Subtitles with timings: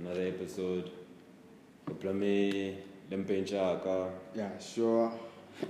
[0.00, 0.90] another episode.
[2.00, 2.76] Plame
[3.10, 5.12] Lempenchaka, Yeah, sure.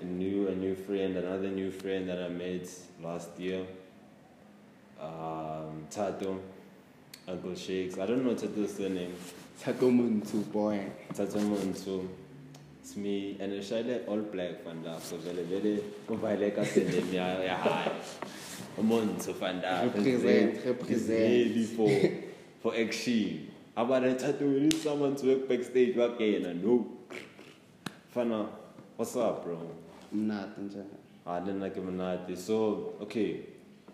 [0.01, 2.69] a new a new friend, another new friend that I made
[3.03, 3.67] last year.
[5.01, 6.39] Um, Thato,
[7.27, 7.99] Uncle Shakes.
[7.99, 9.15] I don't know Thato's surname.
[9.63, 9.91] Thato
[10.53, 10.81] boy.
[11.15, 12.07] Thato Montsho.
[12.83, 15.01] It's me and it's shile all black fanda.
[15.01, 17.93] So very very kuvaleka surname ya ya high.
[18.81, 19.91] Montsho fanda.
[19.95, 21.67] Represent, represent.
[21.77, 21.91] For
[22.63, 23.50] for action.
[23.81, 25.97] About that Thato, we need someone to work backstage.
[25.97, 26.87] Okay, no.
[28.15, 28.47] Fana,
[28.95, 29.57] what's up, bro?
[30.15, 30.85] Mnati njani.
[31.27, 32.29] Ah, I didn't like him not.
[32.37, 33.41] So okay,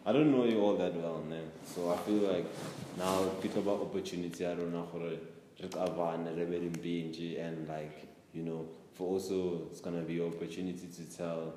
[0.04, 1.52] I don't know you all that well, man.
[1.72, 2.46] So I feel like
[2.98, 4.44] now people about opportunity.
[4.44, 5.18] I don't know how to
[7.38, 11.54] and like you know for also it's gonna be an opportunity to tell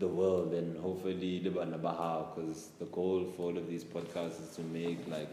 [0.00, 4.62] the world and hopefully the because the goal for all of these podcasts is to
[4.62, 5.28] make like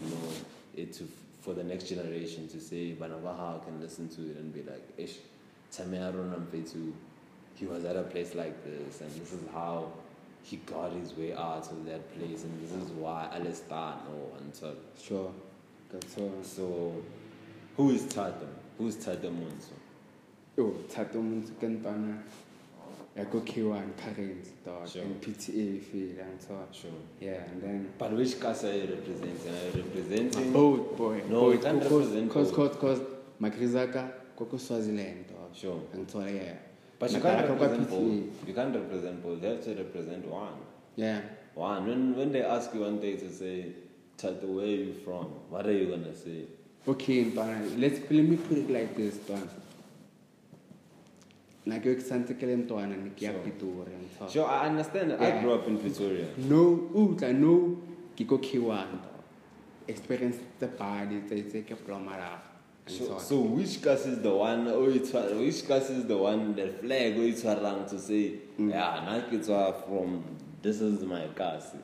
[0.00, 0.32] you know
[0.76, 1.06] it to
[1.44, 5.16] for the next generation to say Banabaha can listen to it and be like ish
[7.56, 9.92] he was at a place like this and this is how
[10.42, 14.74] he got his way out of that place and this is why Alestano and so
[15.02, 15.32] Sure.
[15.90, 16.32] That's all.
[16.42, 17.02] so
[17.76, 18.54] who is Tatum?
[18.78, 19.72] Who's Tatum Munso?
[20.56, 22.18] Oh, Yo, Thato Montsho
[23.16, 23.24] kantana.
[23.26, 25.02] Yako K1 current dog Sure.
[25.02, 26.66] and PTA field and so on.
[26.72, 26.90] Sure.
[27.20, 29.54] Yeah, and then But which casa are you representing?
[29.54, 31.22] Are you representing boat boy.
[31.28, 32.78] No, you can't represent Cause, both.
[32.80, 33.00] cause, cause,
[33.40, 35.54] Makrizaka, Koko Swaziland dog.
[35.54, 35.80] Sure.
[35.92, 36.54] And so yeah.
[36.98, 38.48] But you can't represent both.
[38.48, 39.42] You can't represent both.
[39.42, 40.54] You have to represent one.
[40.96, 41.20] Yeah.
[41.54, 41.86] One.
[41.86, 43.66] When when they ask you one day to say,
[44.16, 45.26] Tata, where you from?
[45.50, 46.44] What are you gonna say?
[46.86, 49.48] Okay, Ntwana, let's let me put it like this, Ntwana.
[51.66, 53.40] Like you Santa Ntwana, Nikia Sure.
[53.40, 54.28] Pitori and so.
[54.28, 55.12] Sure, I understand.
[55.12, 55.20] that.
[55.20, 56.26] I grew up in Pretoria.
[56.36, 57.78] No, utla no
[58.16, 59.10] ke ko K1 though.
[59.88, 62.38] experience tse padi tse ke plomara
[62.86, 66.16] so So, so which class is the one o e tshwa- which class is the
[66.16, 68.70] one the flag o e tshwarang to say Mm.
[68.70, 70.22] yeah na ke tswa from
[70.62, 71.74] this is my class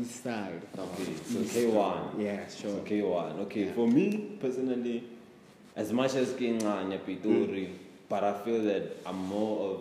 [0.00, 2.20] east side okay so East K1 side.
[2.22, 3.72] yeah so K1 okay Yeah.
[3.74, 4.06] for me
[4.40, 5.02] personally
[5.76, 7.79] as much as ke nganya Pitori Mm.
[8.10, 9.78] But I feel that I'm more of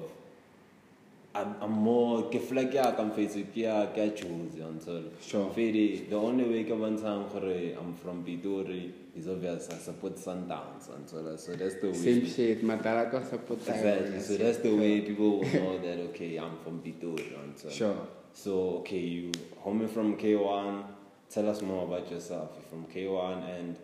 [1.36, 5.50] I'm, I'm more ke feel like ya ka mfetse ke ya ke choose until Sure.
[5.54, 10.90] Fede, the only way ke bontshang gore I'm from Pitori is obvious I support Sundowns
[10.96, 14.20] until so that's the way same shit matala ka support Exactly.
[14.22, 17.28] So that's the way people will know that okay, I'm from Pitori.
[17.44, 17.98] until- Sure.
[18.34, 19.32] So okay, you
[19.66, 20.84] homie from K1.
[21.30, 22.50] Tell us more about yourself.
[22.58, 23.76] You're from K1 and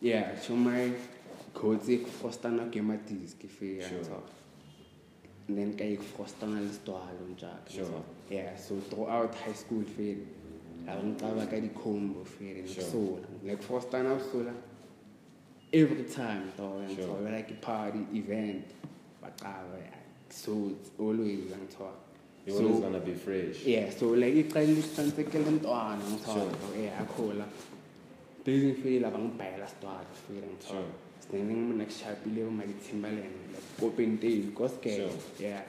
[0.00, 0.90] yeah so my
[1.54, 3.96] kotsi frostana ke matis ke fe Sure.
[3.98, 4.22] and so
[5.56, 8.02] then ka ik frostana le stwalo njalo Sure.
[8.30, 10.16] yeah so throughout high school fe
[10.86, 12.84] la ngicaba ka di combo fe Sure.
[12.92, 14.52] sola like frostana sola
[15.72, 17.06] every time though and Sure.
[17.06, 18.64] so like a party event
[19.22, 19.78] baqaba
[20.30, 20.52] so
[20.98, 21.90] always and so
[22.46, 23.58] you're always gonna be fresh.
[23.66, 26.82] yeah so like iqala isantsekele ntwana ngithole Sure.
[26.84, 27.46] yeah akhola
[28.44, 31.11] busy feel la bangibhayela start feel ngithole Sure.
[31.32, 35.16] Sinene mina kushapile uma Timberland like open tail gospel Sure.
[35.40, 35.62] yeah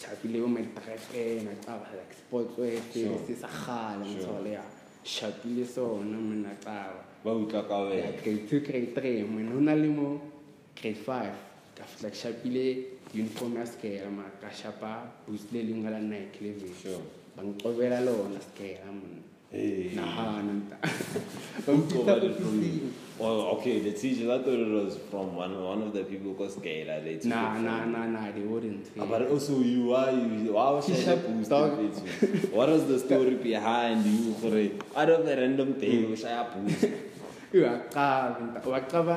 [0.00, 3.26] shapile uma drepena caba like sports wear feel Sure.
[3.26, 4.16] sisaghala Sure.
[4.16, 4.64] ngithole yeah
[5.04, 8.22] shapile sona mina caba Ba utlwa ka yeah, wena.
[8.22, 10.20] grade 2 grade 3 mina ho na le mo
[10.80, 12.64] grade 5 ka fihla ke shapile
[13.14, 17.04] uniform ya skela ma ka shapa boost le leng la Nike le vision Sure.
[17.36, 19.20] bangiqobela lona skela mna
[19.52, 19.90] Hey.
[19.94, 20.76] nahana nta
[21.66, 22.92] Who bangipita covered it from ofisini?
[23.18, 26.44] Well, okay, the teachers, I thought it was from one, one of the people who
[26.48, 27.04] Skela.
[27.04, 30.70] They nah it nah nah nah they wouldn't Ah, But also, you are, you why
[30.70, 34.32] was Teacher, Shaya boosted What was the story behind you?
[34.40, 36.88] gore, Out of the random thing, day, Shaya boost.
[37.52, 39.16] iwaqaba nta waqaba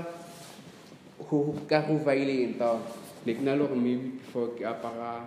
[1.31, 2.77] ho ka ho vaileng ta
[3.25, 5.23] like lo maybe before ke apara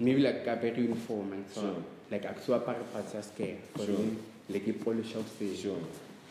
[0.00, 1.84] maybe like ka apere uniform and so on.
[2.10, 4.02] Like a so apara parts ya skela but Sure.
[4.50, 5.76] Then, like e polish out say Sure.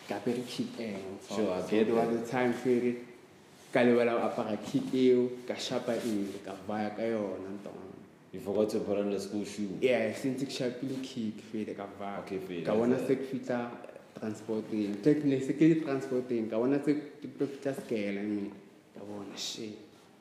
[0.08, 2.28] ka apere kit and so Sure, I so get there was that.
[2.28, 2.96] a time fere
[3.74, 7.86] ka lebala ho apara kit eo ka shapa eo ka vaya ka yona ntona
[8.32, 9.78] You forgot to put on the school shoe.
[9.82, 13.26] yeah since ke shapile kick fele ka vaya Okay, fele, ka bona that's se ke
[13.32, 13.60] fitla
[14.20, 18.52] transporting technically se ke di transporting ka bona se ke tlo fitla skela me
[18.98, 19.78] ka bona shit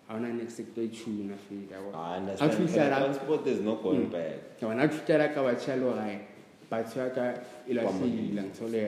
[0.09, 2.53] ha ona next se ke tlo itshuna fele ka bona I Ha understand.
[2.53, 4.13] ke but fihla the la- transport is not going Mm.
[4.13, 4.61] back.
[4.61, 6.17] ka bona ha ke fitla la ka ba tshalo gae
[6.71, 7.25] batho ya ka
[7.69, 8.29] e la Kwamane.
[8.29, 8.85] fila ntshole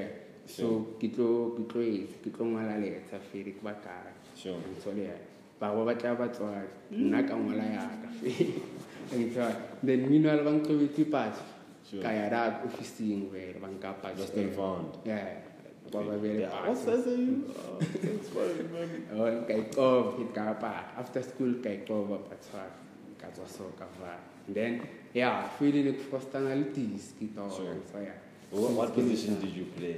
[0.47, 0.67] so
[1.01, 4.57] ke tlo ke tlo etsa ke tlo ngwala letsa fele ke ba kae Sure.
[4.73, 5.07] ntshole
[5.61, 7.09] ba ba batla batswadi mm.
[7.09, 8.61] nna ka ngwala yaka fele
[9.27, 11.43] ntshole then meanwhile ba nqobetse patsi
[11.91, 12.03] Sure.
[12.05, 14.89] ka ya ra ofising wele ba nka patsi Lost and found.
[15.05, 15.43] yeah.
[15.91, 17.51] Ba ba bele Yeah, What patsi size are you?
[17.51, 19.11] Oh, thanks for remembering.
[19.11, 22.55] oh ka ikoba ke ka pa after school ka ikoba patsi
[23.21, 24.15] ka tswa so ka va
[24.55, 24.79] then
[25.15, 27.15] yeah kufostana le tis
[27.57, 27.77] Sure.
[27.93, 28.15] so yeah
[28.53, 29.97] What, what position did you play?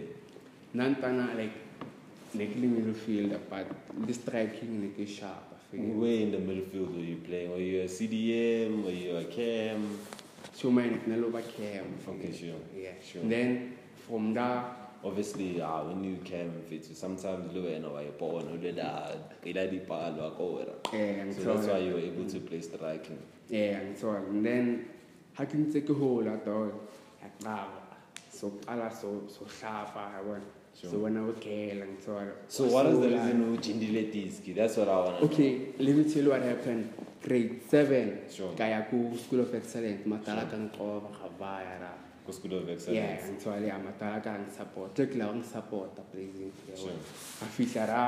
[0.74, 1.52] nantana like
[2.34, 3.66] like le midfield but
[4.06, 7.50] the striking like ke sharp Where in the midfield were you playing?
[7.50, 8.84] Were you a CDM?
[8.84, 9.98] Were you a cam?
[10.52, 12.60] so my na lo ba cam Okay, sure.
[12.76, 13.22] yeah Sure.
[13.24, 13.72] then
[14.06, 14.64] from there
[15.04, 19.10] Obviously, uh, when you cam fit, sometimes lo wena wa born o le da
[19.44, 20.74] ila di palo ko wena.
[20.94, 23.18] eh So that's why you were able to play striking.
[23.48, 24.86] yeah and so on and then
[25.36, 26.56] ha ke ntse ke hola to
[27.22, 27.80] ya qaba
[28.30, 30.88] so qala so so hlapa yabona Sure.
[30.90, 34.08] so when I was kela and so on So what is the reason you jindile
[34.10, 34.54] diski?
[34.56, 36.88] That's what I want to okay let me tell you what happened
[37.22, 38.56] grade 7 Sure.
[38.56, 41.92] ka ya ku school of excellence matala ka nqoba ga vaya ra
[42.24, 43.28] Go School of yeah Excellence.
[43.28, 46.96] and so ali amatala ka ng support ke la ng support a blazing Sure.
[47.44, 48.04] a fihla ra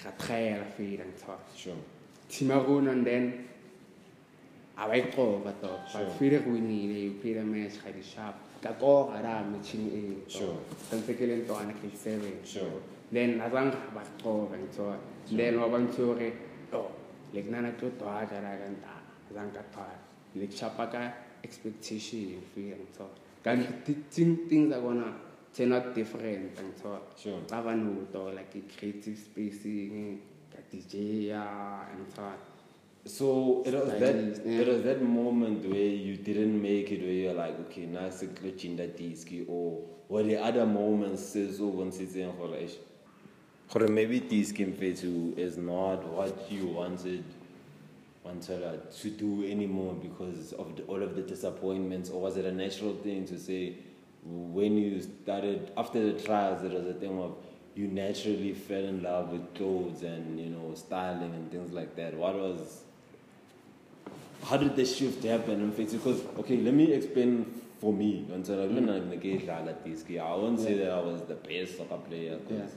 [0.00, 1.36] ga traela fela and so.
[1.54, 1.76] Sure.
[2.32, 3.24] team ya rona and then
[4.76, 6.04] a ba iqoba to Sure.
[6.04, 9.86] but feel re winile you play the match ga di sharp ka koga ra matching
[10.00, 10.58] e Sure.
[10.90, 12.80] tantse ke le ntwana ke 7 Sure.
[13.12, 14.98] then azange ba qoba and so on.
[15.30, 16.32] then wa bantsho re
[16.72, 16.90] oh
[17.32, 18.94] le nana tlo twa ka ra ka nta
[19.30, 19.86] azange ka twa
[20.34, 21.02] le chapa ka
[21.46, 23.10] expectation feel and so on.
[23.44, 23.58] kan
[24.10, 25.12] things gonna
[25.54, 27.02] turn out different and so on.
[27.16, 27.40] Sure.
[27.50, 30.14] ba vanhu to like i creative spacing eh,
[30.50, 32.06] ka DJ ya ah, and
[33.06, 34.60] so it was that yeah.
[34.60, 38.22] it was that moment where you didn't make it where you're like, okay, now it's
[38.22, 42.48] a glitch in that disc or were the other moments says oh when sitting for
[42.48, 42.70] like
[43.74, 47.24] or maybe in to is not what you wanted
[48.22, 52.52] wanted to do anymore because of the, all of the disappointments or was it a
[52.52, 53.74] natural thing to say
[54.24, 57.36] when you started after the trials, there was a thing of
[57.74, 62.14] you naturally fell in love with clothes and you know styling and things like that.
[62.14, 62.84] What was
[64.44, 65.92] how did the shift happen in fact?
[65.92, 67.46] Because okay, let me explain
[67.80, 68.26] for me.
[68.32, 68.64] Until I.
[69.12, 72.70] I get relatives, I won't say that I was the best soccer player because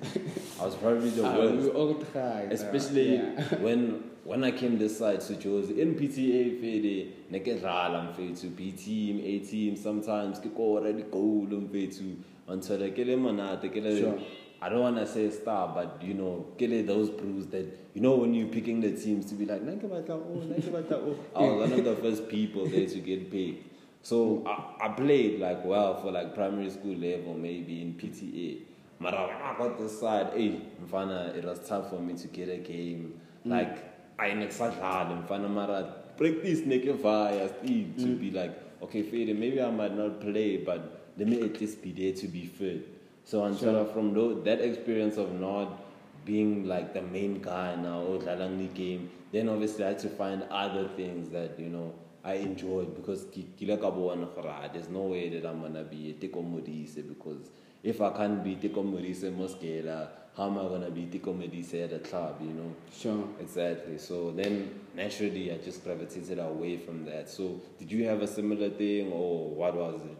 [0.62, 2.52] I was probably the Ah, worst we all tried.
[2.52, 3.56] especially yeah.
[3.66, 8.56] when when I came this side to Jozi in PTA fede ne ke rala mfethu
[8.56, 12.16] B team A team sometimes ke already goal mfethu
[12.48, 14.20] until I get monate ke le Sure.
[14.62, 18.16] I don't want to say star but you know get those brews that you know
[18.16, 21.18] when you're picking the teams to be like "Na ke batla o, na ke.
[21.36, 23.64] I was one of the first people there to get picked
[24.02, 28.68] so I, I played like well for like primary school level maybe in PTA
[29.00, 32.50] but when I got this side, hey, mfana, it was tough for me to get
[32.50, 33.20] a game.
[33.46, 33.52] Mm.
[33.52, 38.20] Like, I nexadlala, mfana mara, practice neke fire still to mm.
[38.20, 41.92] be like, okay, Fede, maybe I might not play, but let me at least be
[41.92, 42.97] there to be fit.
[43.28, 43.86] So until Sure.
[43.94, 45.84] from that experience of not
[46.24, 50.44] being like the main guy now or the game, then obviously I had to find
[50.50, 51.92] other things that, you know,
[52.24, 55.84] I enjoyed because ki- kile ka bona gore, ah, there's no way that I'm gonna
[55.84, 57.52] be a Teko Modise because
[57.84, 60.08] if I can't be Teko Modise Mosquera,
[60.38, 62.74] how am I gonna be Teko Modise at a club, you know?
[62.94, 63.28] Sure.
[63.42, 63.98] Exactly.
[63.98, 67.28] So then naturally I just gravitated away from that.
[67.30, 70.18] So did you have a similar thing or what was it?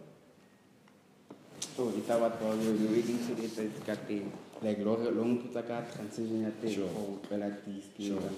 [1.78, 4.32] Oh, it's about how we were waiting to get the got thing.
[4.62, 6.88] Like long long putsa ka transition ya teng Sure.
[6.90, 7.94] go tlwela disk.
[7.98, 8.30] Sure.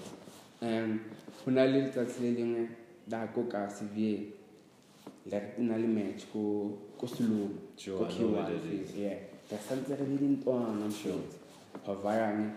[0.62, 1.00] Um
[1.44, 2.68] go na le letsatsi le lengwe
[3.08, 4.28] da ko ka CV
[5.26, 8.72] le re na le match ko ko Selong Sure, ko I know where K1 that
[8.72, 8.90] is.
[8.96, 9.16] yeah
[9.50, 11.24] re santse re le dintwana Sure.
[11.86, 12.52] ga vayane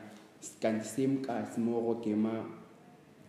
[0.59, 2.43] kanti same ka se mo go kema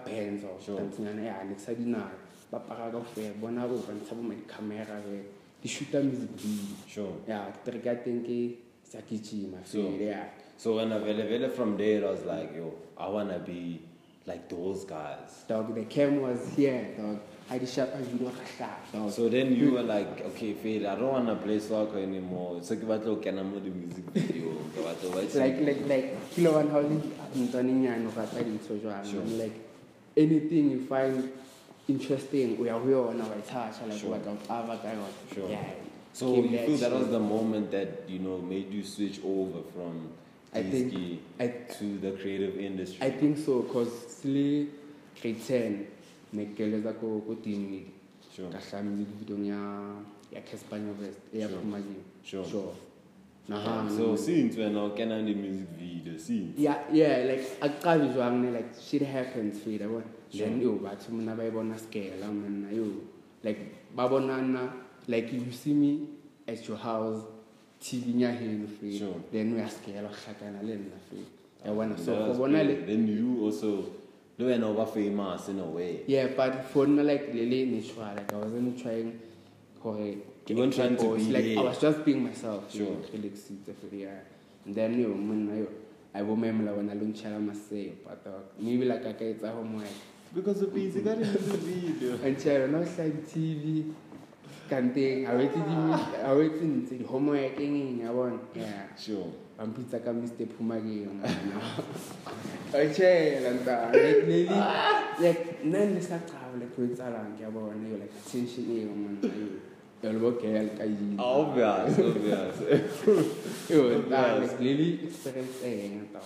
[0.77, 2.09] tantsinyana ya ne sa dina
[2.51, 5.21] ba paka ka fe bona bo ba ntsha bo ma camera be
[5.61, 7.21] di shoota music video.
[7.27, 9.93] Ya ke re ka teng ke sa kitchima Sure.
[9.97, 10.25] fe ya
[10.61, 13.81] So when I vele vele from there, I was like, yo, I wanna be
[14.25, 15.43] like those guys.
[15.47, 19.29] dog the cam was here dog i di shot a video ka hla dog So
[19.29, 19.73] then you hmm.
[19.75, 22.61] were like, okay, Fade, I don't wanna play soccer anymore.
[22.61, 24.53] So ke batla ho kena mo di music video.
[24.75, 28.43] Ke batla ho ba It's like like like kilo one how ntwana nyane ga tsa
[28.45, 29.21] dintho jwang Sure.
[29.21, 29.57] I'm like
[30.15, 31.31] anything you find
[31.87, 34.11] interesting o ya ho yona wa itshatsha like Sure.
[34.15, 35.49] wa ka ava ka yona Sure.
[35.49, 35.65] yeah
[36.13, 40.11] So you feel that was the moment that you know made you switch over from
[40.53, 41.47] I think- I
[41.79, 42.99] to the creative industry.
[43.07, 44.67] I think so cause sile
[45.21, 45.87] grade 10
[46.33, 47.85] ne ke leza ko ko team
[48.51, 49.59] ka hla music video ya
[50.31, 51.63] ya Cassper Nyovest ya Sure.
[52.23, 52.45] Sure.
[52.45, 52.73] sure
[53.49, 56.53] Naha, so since when I can the music video, see.
[56.57, 60.47] yeah yeah like aqali jwang like shit happens one Sure.
[60.47, 62.85] then yo batho mna ba e bona scale man yo
[63.43, 63.59] like
[63.95, 64.71] ba bonana
[65.07, 66.07] like you see me
[66.47, 67.23] at your house
[67.81, 69.15] Heno Sure.
[69.31, 70.97] then we are scale wa hlakana le nna
[71.65, 72.85] ya ah, bona so go bona le.
[72.85, 73.85] Then you also,
[74.37, 76.01] you were over famous in a way.
[76.07, 79.19] yeah but for nna like lele natural like I wasn't trying
[79.81, 80.15] gore
[80.47, 82.97] You weren't trying to be like I was just being myself Sure.
[83.13, 84.19] like sitse fe yeah
[84.65, 85.67] and then yo monna yo
[86.13, 88.25] I bo memela bona lo ntshela maseo but
[88.59, 89.87] maybe like I ka etsa homework
[90.33, 92.17] Because of busy in the video.
[92.17, 93.83] Antjalo no hlaya TV
[94.71, 95.75] kanteng a wetse di
[96.23, 98.39] a wetse ntse di homework eng ya bona?
[98.55, 99.27] Yeah Sure.
[99.59, 101.21] ba mpitsa ka Mr Phumageng
[102.73, 103.13] Ache
[103.43, 104.57] la nta like lady
[105.21, 108.87] like nna ne sa qaba like go etsalang ke ya bona yo like attention e
[108.87, 109.61] yo man yo
[110.01, 112.55] yo lo girl ka yi Obvious, obvious.
[113.69, 116.21] yo ta like lady experience e ngata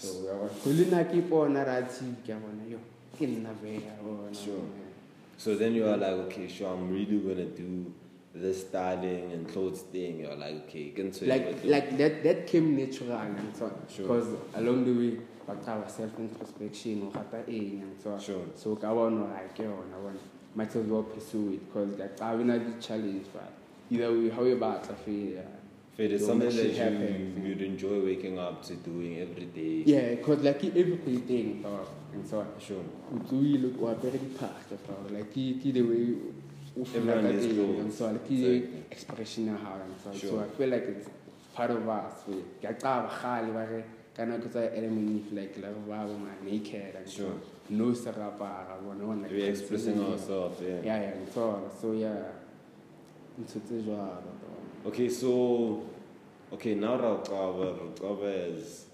[0.00, 0.50] so ya bona.
[0.64, 2.80] Go le na ke bona ra tsi ke ya bona yo.
[3.14, 4.34] Ke nna be ya bona.
[4.34, 4.66] Sure.
[5.36, 7.92] So then you are like, okay, sure, I'm really gonna do
[8.34, 10.20] this styling and clothes thing.
[10.20, 14.06] You're like, okay, say like like that that came natural and so Sure.
[14.06, 18.46] because along the way baqala self introspection o rata eng and so Sure.
[18.54, 20.18] so I ka bona like ke yona bona
[20.54, 23.52] might as well pursue it because like I will not be challenged but
[23.90, 24.96] either way how you batla
[25.96, 27.40] fe Fade is something that shit happen.
[27.42, 29.82] you, you'd enjoy waking up to doing every day.
[29.86, 32.48] Yeah, because like everything, dog, and so on.
[32.58, 32.84] Sure.
[33.12, 36.06] o tsoile o apere diphahlo dog, like ke ke the way
[36.76, 38.84] Everyone is teng, and so like ke Exactly.
[38.90, 40.16] expression ya hao and so on.
[40.18, 41.08] so I feel like it's
[41.54, 43.84] part of us we ke a qaba kgale ba re
[44.16, 44.22] ka
[44.80, 47.34] element like la ba ba naked and Sure.
[47.70, 50.80] no serapara bona bona We're expressing ourselves, yeah.
[50.88, 51.62] yeah yeah and so on.
[51.80, 52.42] so yeah
[53.86, 54.43] jwalo dog.
[54.86, 55.82] Okay, so
[56.52, 58.84] okay now Raqaba Raqaba is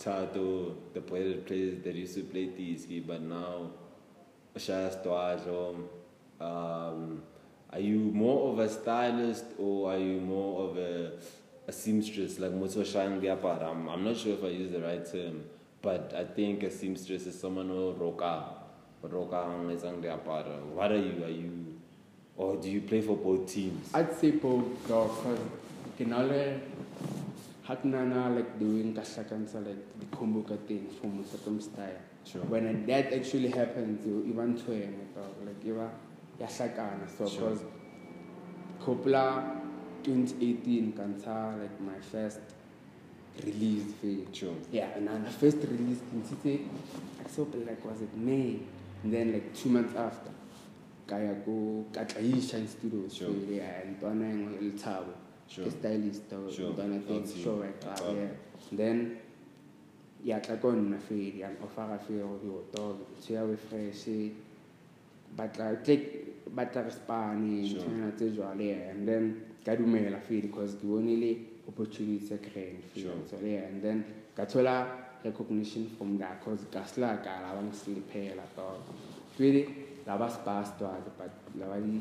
[0.00, 3.70] Thato, the that plays that used to play Tiski, but now
[4.56, 5.86] Stwadlo.
[6.40, 7.22] Um,
[7.70, 11.12] are you more of a stylist or are you more of a
[11.68, 13.70] a seamstress like Moto Diapara?
[13.70, 15.44] I'm, I'm not sure if I use the right term,
[15.82, 18.44] but I think a seamstress is someone who roka
[19.02, 19.44] roka.
[20.72, 21.22] What are you?
[21.22, 21.73] Are you
[22.36, 23.90] or do you play for both teams?
[23.94, 25.10] I'd say both because
[25.98, 26.60] ke na le
[27.84, 32.40] nana like doing ka hlakantsha like the combo thing from certain style Sure.
[32.48, 35.88] when that actually happens you even tweng dog like iba
[36.40, 37.50] ya hlakana so Sure.
[37.50, 37.62] because
[38.84, 39.24] kopla
[40.02, 42.40] 2018 kantsha like my first
[43.44, 44.54] release fee Sure.
[44.72, 46.68] yeah and then the first release in City,
[47.24, 48.58] I saw like was it May
[49.02, 50.30] and then like two months after
[51.06, 53.28] kaya ko katlaisha in studios Sure.
[53.28, 55.12] so, yeah ntwana engwe le thabo
[55.48, 55.66] Sure.
[55.66, 56.72] ke stylist or Sure.
[56.72, 57.62] ntwana thing That's show you.
[57.68, 58.16] it That's up all.
[58.16, 58.30] yeah
[58.72, 59.16] then
[60.24, 64.08] ya tla ko nna fedi ya ofara fedi go yo dog so ya we fresh
[65.36, 66.02] batla click
[66.54, 67.82] batla respane Sure.
[67.84, 71.36] ntwana tse jwale yeah and then ka dumela fedi because ke bonile
[71.68, 73.20] opportunity tse grand Sure.
[73.28, 74.04] so yeah and then
[74.36, 74.86] ka thola
[75.24, 78.80] recognition from that because ka sla ka la bang sliphela dog
[80.04, 82.00] pele la ba spas dog but la ba di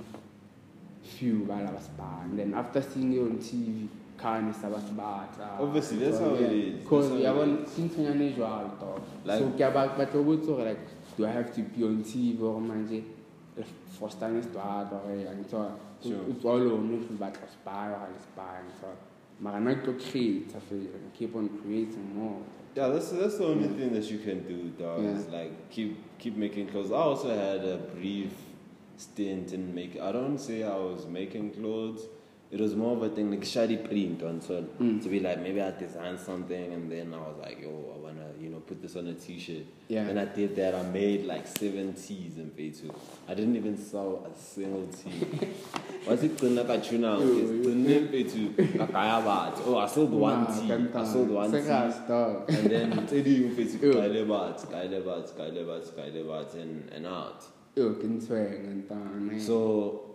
[1.04, 3.88] few ba la ba spa and then after seeing you on TV
[4.18, 6.80] kane sa ba batla Obviously, that's how it is.
[6.84, 10.24] because That's ya how it bon sintsanyane jwalo dog Like- so ke ba ba tlo
[10.24, 10.86] botsa gore like
[11.18, 13.04] do i have to be on TV or manje?
[14.00, 16.26] For standing start or and so Sure.
[16.28, 18.88] it's all on if you batla spy or spy and so
[19.44, 22.40] mara na to create I feel keep on creating more
[22.76, 25.04] Yeah, that's that's the only thing that you can do, dog.
[25.06, 26.92] Is like keep keep making clothes.
[26.92, 28.34] I also had a brief
[28.98, 29.94] stint in make.
[30.08, 32.02] I don't say I was making clothes.
[32.50, 34.98] It was more of a thing like shady print on so Mm.
[35.04, 38.30] to be like maybe I design something and then I was like, yo, I wanna
[38.74, 39.66] put this on a T-shirt.
[39.88, 40.02] Yeah.
[40.08, 40.74] And I did that.
[40.74, 42.94] I made like seven tees in P2.
[43.28, 45.10] I didn't even sell a single tee.
[46.06, 47.20] What's it you now?
[47.22, 47.68] It's the
[48.10, 48.56] P2.
[48.78, 49.62] Kakaya.
[49.66, 50.74] Oh, I sold one Nah, tee.
[50.96, 51.58] I sold one tee.
[51.58, 53.94] And then tse ding face Ew.
[53.94, 57.44] Kyle Bat, Kyle Bat, Kyle Bat, Kyle Bat, and, and out.
[57.76, 60.13] yo ke ntshweng ntana So,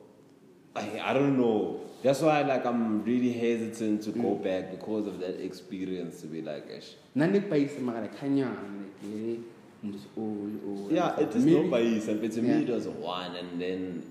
[0.78, 1.80] I, I don't know.
[2.02, 4.22] That's why like I'm really hesitant to Mm.
[4.22, 6.94] go back because of that experience to be like, Ish.
[7.16, 9.38] nna ne paise mara like hanyane like le
[9.82, 12.08] motho o le o yeah, it is no bias.
[12.08, 12.60] And to me Yeah.
[12.60, 14.02] it was one, and then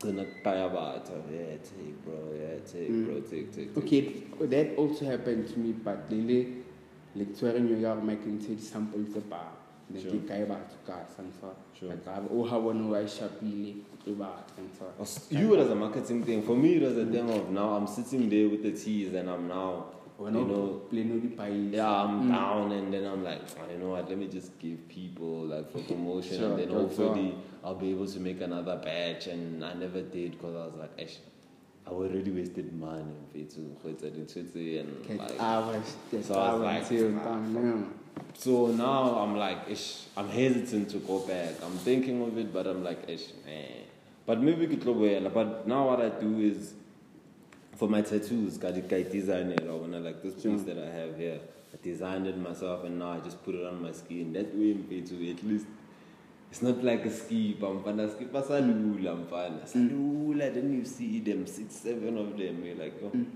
[0.00, 3.04] gonna Kyle Bat, yeah, take bro, yeah, take Mm.
[3.06, 3.84] bro, take, take, take.
[3.84, 4.00] okay
[4.46, 6.46] that also happened to me but le
[7.16, 8.28] le tshwere nyo ya gore ma ke
[9.92, 10.10] ntshe di-sample tse paa ne Sure.
[10.20, 11.48] ke kae batho ka sansa
[11.78, 11.92] Sure.
[12.30, 13.74] o ha bone wa shapile
[14.04, 16.42] ke batho sansa You it was a marketing thing.
[16.42, 19.28] For me, it was a thing of now I'm sitting there with the teas and
[19.30, 19.86] I'm now,
[20.20, 22.28] you know, pleno dipaise Yeah, I'm Mm.
[22.28, 24.08] down, and then I'm like, "Oh, you know what?
[24.08, 28.06] Let me just give people like for promotion, Sure, and then hopefully I'll be able
[28.06, 29.28] to make another batch.
[29.28, 31.18] And I never did because I was like, Esh,
[31.86, 33.02] I already wasted money
[33.34, 35.38] on to Twitter and Ke like.
[35.38, 37.86] taba ke So I was like, tseo ntana
[38.34, 41.54] So now I'm like, Ish, I'm hesitant to go back.
[41.62, 43.84] I'm thinking of it, but I'm like, Ish, man.
[44.26, 45.30] But maybe we could go well.
[45.30, 46.74] But now what I do is
[47.76, 49.62] for my tattoos, got it, I design it.
[49.66, 51.40] Or when I like this piece that I have here,
[51.72, 54.32] I designed it myself, and now I just put it on my skin.
[54.32, 55.66] That way, to at least.
[56.50, 59.06] It's not like a ski, mfana ski pasalula mfana.
[59.06, 59.60] Salula, I'm fine.
[59.66, 62.64] Salula, then you see them six, seven of them.
[62.64, 63.26] You're like, oh, mm.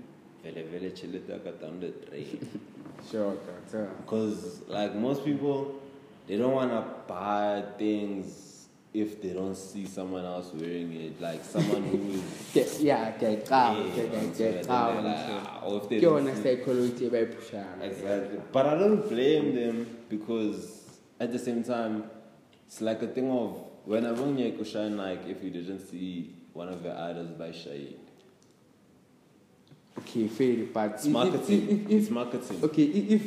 [0.43, 2.59] vele vele chileta ka down the drain.
[3.09, 3.35] Sure
[3.71, 5.79] ka Because, like, most people,
[6.27, 11.19] they don't want to buy things if they don't see someone else wearing it.
[11.19, 12.21] Like, someone who is.
[12.53, 15.77] ke ya ke qaba ke Yeah, ke so ke then qaba they're like, ah, or
[15.81, 17.21] if they ke don't yona see- psychology ba
[17.81, 18.39] Exactly.
[18.51, 19.77] But I don't blame them
[20.09, 20.83] because
[21.19, 22.03] at the same time,
[22.67, 26.35] it's like a thing of when I won you shine like if you didn't see
[26.53, 28.02] one of your idols by Shahid.
[29.97, 31.61] Okay fair but It's if- marketing.
[31.69, 32.59] if- if- It's marketing.
[32.63, 33.23] okay if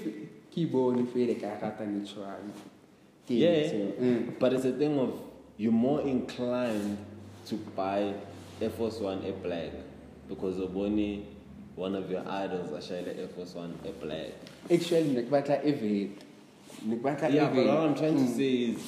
[0.52, 2.40] ke bone fele ka rata natural
[3.28, 4.38] Yeah, so, mm.
[4.38, 5.12] but it's a thing of
[5.58, 6.96] you're more inclined
[7.46, 8.14] to buy
[8.60, 9.72] Air Force One Air Black
[10.28, 11.26] because of Bonnie
[11.74, 14.30] one of your idols a shayela Air Force One a black.
[14.70, 16.10] actually ne ke batla e vet
[16.86, 18.36] ne Yeah, but all I'm trying to Mm.
[18.36, 18.78] say is,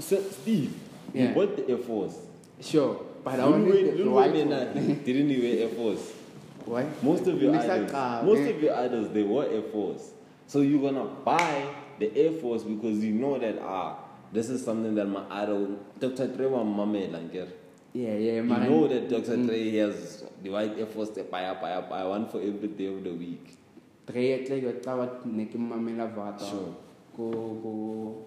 [0.00, 0.72] so, Steve,
[1.14, 1.28] Yeah.
[1.28, 2.16] you bought the Air Force.
[2.60, 4.48] sure but I wanted the, the white one.
[5.06, 6.12] didn't even wear Air Force?
[6.68, 6.86] Why?
[7.02, 7.92] Most of your idols,
[8.24, 8.54] most man.
[8.54, 10.12] of your idols, they were Air Force.
[10.46, 11.66] So you're gonna buy
[11.98, 13.96] the Air Force because you know that ah,
[14.32, 16.28] this is something that my idol, Dr.
[16.28, 17.48] Dre, wa mamela, ngere.
[17.94, 19.36] Yeah, yeah, You know that Dr.
[19.46, 23.02] Dre has the white Air Force, the buy, buy, buy one for every day of
[23.02, 23.56] the week.
[24.06, 26.44] Dre tle yo tla ne ke mamela vata.
[26.50, 26.74] Sure.
[27.16, 27.30] Go
[27.62, 28.24] go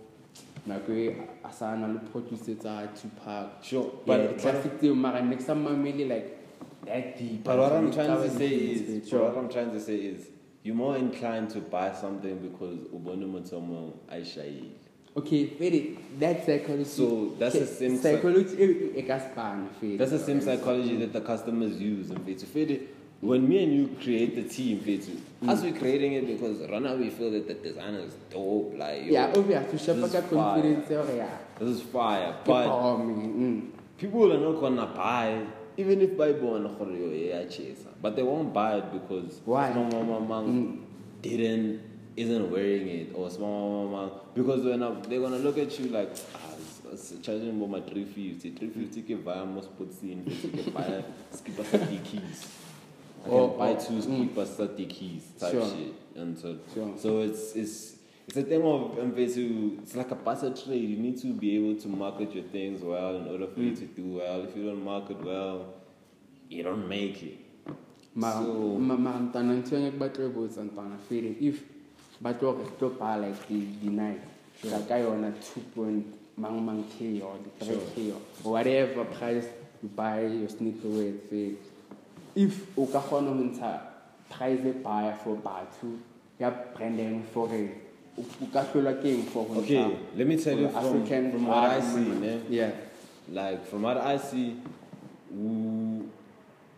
[0.67, 3.63] nako e a sa na le producer tsa Tupac.
[3.63, 6.40] Sure, But yeah, classic thing mara next time mameli like
[6.86, 7.44] that deep.
[7.44, 9.30] But what I'm trying to say is, sure.
[9.30, 10.28] what I'm trying to say is,
[10.63, 14.72] you're more inclined to buy something because ubone motsomo aishayile.
[15.15, 16.86] Okay, Fede, that psychology.
[16.86, 18.56] So, that's the same psychology.
[18.63, 19.98] e- e ka span, Fede.
[20.00, 22.46] That's the same psychology that the customers use in Fetu.
[22.46, 22.88] Fetu,
[23.20, 25.50] when me and you create the team, Fetu, mm.
[25.50, 29.12] us we're creating it because Rana we feel that the designer is dope, like yo,
[29.12, 29.70] Yeah, obvious.
[29.72, 30.30] To shapa this is fire.
[30.30, 31.28] confidence hore ya.
[31.60, 33.70] This is fire, but mm.
[33.98, 35.46] people are not gonna buy
[35.82, 36.65] even if buy born
[37.30, 39.72] yeah chase but they won't buy it because Why?
[39.72, 40.86] small mama mang
[41.22, 41.82] didn't
[42.15, 46.12] isn't wearing it or small mama because when I, they're gonna look at you like
[46.36, 46.52] ah
[47.24, 51.78] charging more my 350 350 ke via mo sports in ke buy skipper sa
[53.24, 54.04] can Or- buy two mm.
[54.04, 55.70] skipper sa keys type Sure.
[55.72, 56.91] shit and so Sure.
[56.98, 59.80] so it's it's it's a thing of um, emphasis.
[59.84, 60.90] It's like a passer trade.
[60.90, 63.80] You need to be able to market your things well in order for you mm.
[63.80, 64.44] to do well.
[64.44, 65.74] If you don't market well,
[66.50, 67.38] you don't make it.
[68.16, 71.64] mara So- ma- mara ntwana ntho e ke batlo e botsa ntwana fele if
[72.22, 74.20] ba tlo re tlo buy like the the night
[74.62, 76.06] ka ka yona 2 point
[76.38, 79.48] mang mang k or the 3 k or whatever price
[79.82, 81.56] you buy your sneaker with fele
[82.36, 83.72] if o ka kgona ho ntsha
[84.30, 85.96] price e buyer for batho
[86.40, 87.48] ya branding for
[88.17, 90.86] re o o ka hlolwa ke eng for ho Okay, let me tell you from,
[90.86, 92.45] African from what I see, man.
[92.50, 92.71] yeah
[93.30, 94.58] Like from what I see,
[95.32, 96.04] we,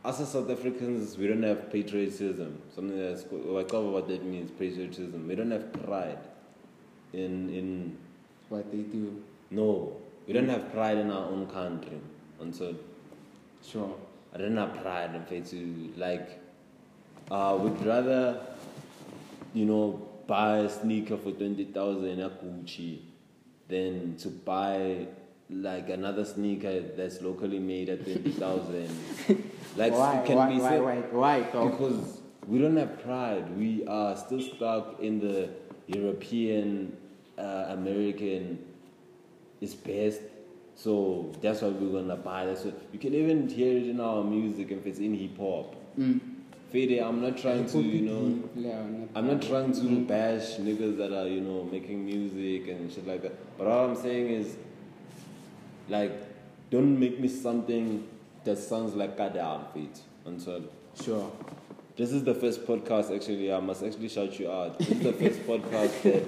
[0.06, 2.62] us as South Africans, we don't have patriotism.
[2.76, 4.52] Something that's I cover what that means.
[4.52, 5.28] Patriotism.
[5.28, 6.20] We don't have pride.
[7.14, 7.98] In in
[8.50, 12.00] what they do no, we don't have pride in our own country.
[12.40, 12.76] And so
[13.64, 13.96] sure
[14.34, 16.40] I don't have pride in faith to like
[17.32, 18.42] uh would rather
[19.54, 23.00] you know buy a sneaker for twenty thousand at Gucci
[23.68, 25.08] than to buy
[25.50, 28.90] like another sneaker that's locally made at twenty thousand.
[29.78, 33.58] like why it can why be why why why because we don't have pride.
[33.58, 35.50] We are still stuck in the
[35.88, 36.98] European
[37.38, 38.60] uh, American
[39.62, 40.22] is best.
[40.76, 42.46] So that's what we're gonna buy.
[42.46, 45.76] That's what you can even hear it in our music if it's in hip hop.
[45.98, 46.20] Mm.
[46.74, 50.98] Fede, I'm not trying to, you know, Yeah, not- I'm not trying to bash niggas
[50.98, 53.36] that are, you know, making music and shit like that.
[53.60, 54.58] But all I'm saying is,
[55.88, 56.12] like,
[56.72, 58.04] don't make me something
[58.44, 60.00] that sounds like goddamn feet.
[60.26, 60.64] Until
[61.00, 61.32] Sure.
[61.96, 63.16] this is the first podcast.
[63.16, 64.80] Actually, I must actually shout you out.
[64.80, 66.24] This is the first podcast that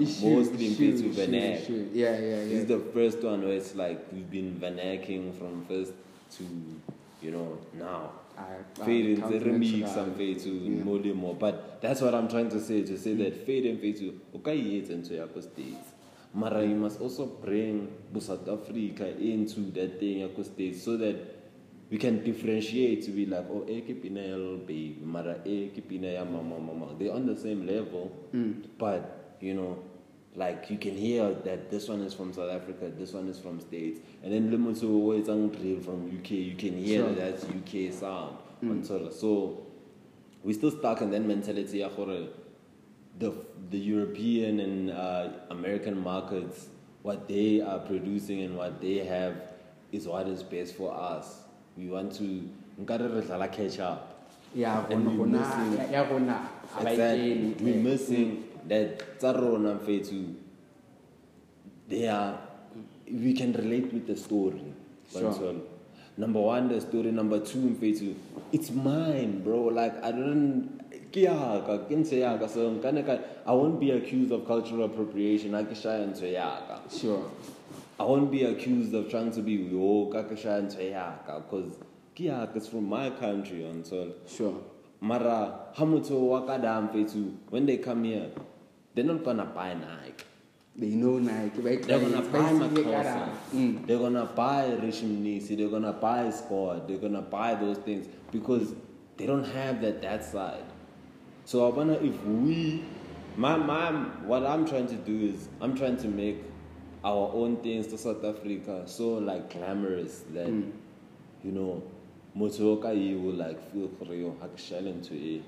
[0.00, 1.68] Issue, mostly to issue, vernac.
[1.92, 2.58] Yeah, yeah, This yeah.
[2.58, 5.92] is the first one where it's like we've been vernacking from first
[6.36, 6.44] to,
[7.20, 8.12] you know, now.
[8.36, 10.84] I- I Fade into can't remix and fade to Yeah.
[10.84, 11.34] more and more.
[11.34, 13.46] But that's what I'm trying to say, to say that mm.
[13.46, 15.92] fade and fade to okay it's into Yako States.
[16.34, 17.88] Mara you must also bring
[18.20, 21.16] South Africa into that thing Yako States so that
[21.90, 26.94] we can differentiate to be like, oh, Ekipina baby, Mara Ekipina ya mama mama.
[26.98, 28.62] They're on the same level, mm.
[28.76, 29.78] but you know,
[30.36, 33.58] like you can hear that this one is from South Africa, this one is from
[33.60, 36.30] States, and then Limutu is drill from UK.
[36.32, 37.14] You can hear Sure.
[37.14, 38.36] that that's UK sound.
[38.60, 39.62] Until- So
[40.44, 41.82] we still stuck in that mentality.
[43.18, 43.32] The
[43.70, 46.68] the European and uh, American markets,
[47.02, 49.34] what they are producing and what they have,
[49.90, 51.40] is what is best for us.
[51.78, 52.46] We want to
[52.78, 54.12] nkare re dlala catch up.
[54.54, 57.32] And we're missing- ya- ya rona, ha ba Exactly.
[57.32, 60.34] ikene, We're missing that tsa rona mfethu.
[61.88, 62.38] They are
[63.10, 64.62] we can relate with the story.
[65.12, 65.54] Sure.
[66.18, 67.12] Number one, the story.
[67.12, 68.14] Number two, mfethu.
[68.52, 69.64] It's mine, bro.
[69.66, 70.80] Like I don't
[71.12, 72.48] ke yaka, ke ntse yaka.
[72.48, 75.54] So nkane ka- I won't be accused of cultural appropriation.
[75.54, 76.80] I ke shaya ntse yaka.
[76.90, 77.22] Sure.
[77.98, 80.14] I won't be accused of trying to be woke.
[80.16, 81.42] I ke shaya ntse yaka.
[81.44, 81.76] Because
[82.16, 83.64] ke yaka, it's from my country.
[84.26, 84.54] Sure.
[85.00, 88.30] Mara, Hamuto Wakadam Fetu, when they come here,
[88.96, 90.24] they're not gonna buy Nike.
[90.78, 91.60] They know Nike.
[91.60, 93.28] Ba- They're gonna buy MaXhosa.
[93.54, 93.86] Mm.
[93.86, 95.54] They're gonna buy Rishim Nisi.
[95.54, 96.88] They're gonna buy Squad.
[96.88, 98.74] They're gonna buy those things because
[99.16, 100.64] they don't have that that side.
[101.46, 102.84] So I wonder if we,
[103.36, 103.92] my my
[104.26, 106.42] what I'm trying to do is I'm trying to make
[107.04, 110.72] our own things to South Africa so like glamorous that Mm.
[111.44, 111.82] you know
[112.36, 115.42] motoka you will like feel for you hakshell into it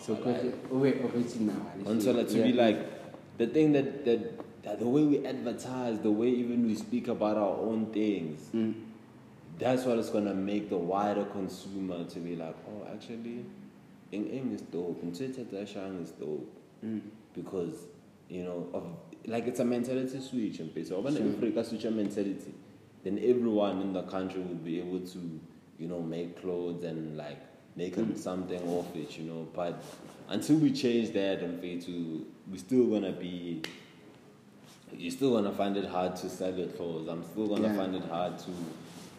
[0.00, 4.78] so baba like, we original until like, to be like the thing that, that that
[4.78, 8.74] the way we advertise, the way even we speak about our own things, Mm.
[9.58, 13.44] that's what is gonna make the wider consumer to be like, oh, actually,
[14.12, 16.50] in aim is dope, in Shang is dope,
[16.84, 17.00] Mm.
[17.34, 17.86] because
[18.28, 18.84] you know of
[19.26, 21.26] like it's a mentality switch and so when Sure.
[21.28, 22.54] Africa switch a mentality,
[23.04, 25.40] then everyone in the country would be able to
[25.78, 27.40] you know make clothes and like
[27.80, 28.16] make Mm.
[28.16, 29.48] something off it, you know.
[29.54, 29.82] But
[30.28, 33.62] until we change that and to we're still gonna be
[34.96, 37.08] you're still gonna find it hard to sell your clothes.
[37.08, 37.76] I'm still gonna Yeah.
[37.76, 38.50] find it hard to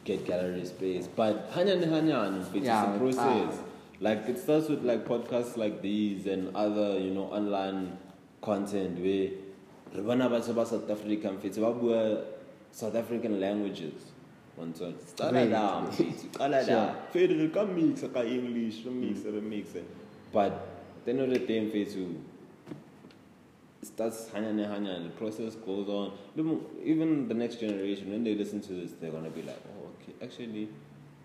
[0.04, 1.08] get gallery space.
[1.16, 3.56] But hanyan hanyan, it's Yeah, a process.
[3.60, 3.66] ah.
[4.00, 7.98] Like it starts with like podcasts like these and other, you know, online
[8.42, 9.30] content where
[9.96, 11.38] re bona batho ba South African
[12.72, 13.94] South African languages.
[14.56, 15.08] One sort.
[15.08, 15.50] Start Great.
[15.50, 16.26] down, fetse.
[16.34, 16.76] Qala Sure.
[16.76, 16.96] down.
[17.12, 19.70] Fede re ka mix ka English, re mix, re mix.
[20.34, 20.68] But
[21.06, 21.98] then of the thing fetse
[23.84, 26.12] starts hanyane hanyane, the process goes on.
[26.86, 30.14] Even- the next generation, when they listen to this, they're gonna be like, oh, okay,
[30.26, 30.68] actually,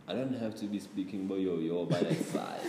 [0.09, 2.61] I don't have to be speaking boyo yo by that side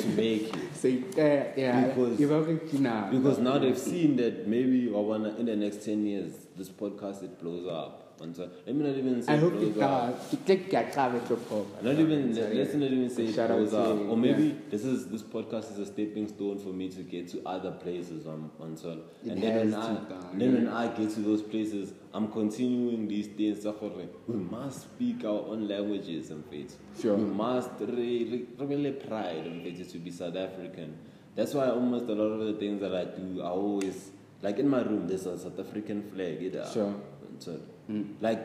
[0.00, 0.74] to make it.
[0.74, 5.84] so uh, yeah Because- Because now they've seen that maybe I wanna, in the next
[5.84, 8.05] 10 years, this podcast, it blows up.
[8.18, 10.16] And so, uh, let me not even say I hope blows it up.
[10.22, 10.32] does.
[10.32, 11.82] It take get covered to pop.
[11.82, 14.52] Not even let's not even say it Shout out goes to up, or maybe yeah.
[14.70, 18.26] this is this podcast is a stepping stone for me to get to other places
[18.26, 19.02] um, on on.
[19.22, 19.98] It And then when I
[20.34, 20.68] then when.
[20.68, 23.62] I get to those places, I'm continuing these things.
[23.62, 23.92] so gore,
[24.26, 26.78] We must speak our own languages and faith.
[27.00, 27.16] Sure.
[27.16, 30.96] We must re- re- really pride and faith to be South African.
[31.34, 34.68] That's why almost a lot of the things that I do, I always like in
[34.70, 35.06] my room.
[35.06, 36.40] There's a South African flag.
[36.40, 36.94] You know, Sure.
[37.28, 38.14] and so, Mm.
[38.20, 38.40] like,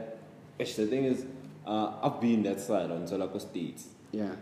[0.59, 1.25] actually, the thing is,
[1.65, 3.87] uh, I've been that side on Solako States.
[4.11, 4.35] Yeah.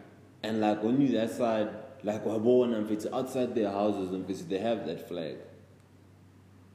[0.44, 1.70] And like when you that side,
[2.04, 5.36] like we're Wabon and Fitz, outside their houses and Fitz, they have that flag.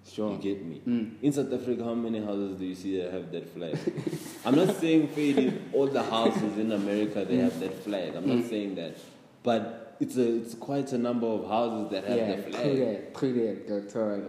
[0.07, 0.33] Sure.
[0.33, 0.83] You get me?
[0.87, 1.13] Mm.
[1.23, 3.79] In South Africa, how many houses do you see that have that flag?
[4.45, 8.15] I'm not saying all the houses in America they have that flag.
[8.15, 8.41] I'm Mm.
[8.41, 8.97] not saying that,
[9.43, 12.77] but it's a it's quite a number of houses that have Yeah, the flag.
[12.79, 13.81] that, true that, go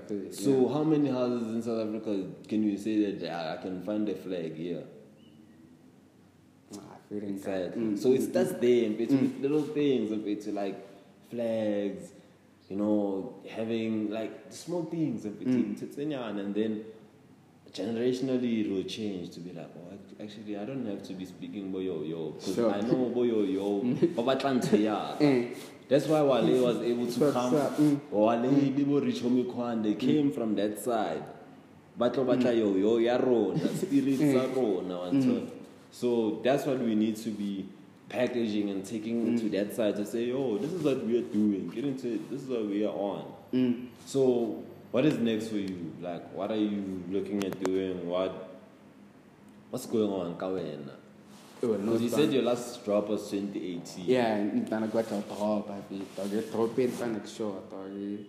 [0.07, 0.35] to it.
[0.35, 2.13] So how many houses in South Africa
[2.47, 4.83] can you say that "Ah, I can find a flag here?
[6.75, 7.81] Ah, Exactly.
[7.83, 10.77] Mm, So it mm, starts there, and it's with little things, and it's like
[11.29, 12.03] flags,
[12.69, 16.39] you know, having like the small things, and Mm.
[16.39, 16.83] and then
[17.75, 21.71] generationally it will change to be like, oh, actually, I don't have to be speaking
[21.73, 22.71] boyo yo, because Sure.
[22.73, 23.81] I know boyo yo,
[24.15, 25.21] babatlanteya.
[25.21, 25.53] Eh,
[25.87, 27.53] That's why Wale was able to come.
[27.53, 27.99] mm.
[28.11, 31.23] Oh, Wale, Libo Rich Homie Quan, they came from that side.
[31.99, 35.11] Batlo batla yo yo ya rona, spirits are rona.
[35.21, 35.47] So,
[35.91, 37.65] so that's what we need to be
[38.09, 41.69] packaging and taking to that side to say, oh, this is what we are doing.
[41.73, 42.29] Get into it.
[42.31, 43.25] This is what we are on.
[43.53, 43.87] mm.
[44.05, 44.63] So,
[44.95, 45.91] what is next for you?
[46.01, 48.07] Like, what are you looking at doing?
[48.07, 48.31] What
[49.69, 50.95] What's going on, Kawena?
[51.59, 54.05] Because you said your last drop was 2018.
[54.07, 58.25] Yeah, ntana kwa tla drop a drop it pa next show to ke.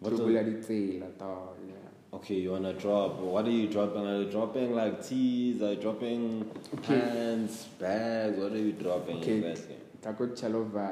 [0.00, 1.30] What What the- will I say la to?
[1.68, 2.16] Yeah.
[2.16, 3.20] Okay, you wanna drop?
[3.20, 4.06] What are you dropping?
[4.06, 5.60] Are you dropping like tees?
[5.60, 6.22] Are you dropping
[6.78, 7.00] Okay.
[7.00, 8.38] pants, bags?
[8.38, 9.38] What are you dropping Okay.
[9.44, 9.76] exactly?
[10.02, 10.88] Ka go Chalova.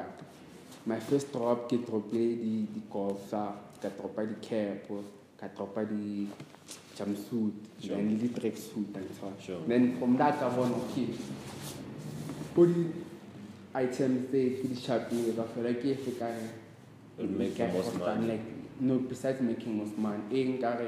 [0.85, 3.45] My first drop ke dropile di di kofsa,
[3.81, 4.89] ka dropa di cap,
[5.37, 6.27] ka dropa di
[6.97, 7.95] jumpsuit, Sure.
[7.95, 9.33] then di tracksuit and so on.
[9.39, 9.61] Sure.
[9.67, 11.07] Then from that I want okay.
[12.55, 12.89] Put the
[13.77, 16.25] items there, ke di shapile, ba fela ke efe ka
[17.17, 18.27] Will make the ke most frostan, money.
[18.27, 18.45] Like,
[18.81, 20.87] no, besides making most money, e nkare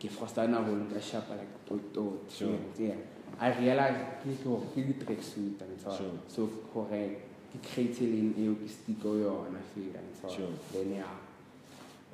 [0.00, 2.20] ke frostana go nka shapa like toto.
[2.28, 2.58] Sure.
[2.78, 2.96] Yeah.
[3.40, 5.96] I realize ke ke ke di tracksuit and so on.
[5.96, 6.16] Sure.
[6.28, 6.40] So
[6.72, 7.24] correct.
[7.52, 10.36] Ke create lane eo ke stick o yona fela and so on.
[10.36, 10.52] Sure.
[10.72, 11.25] Then yeah.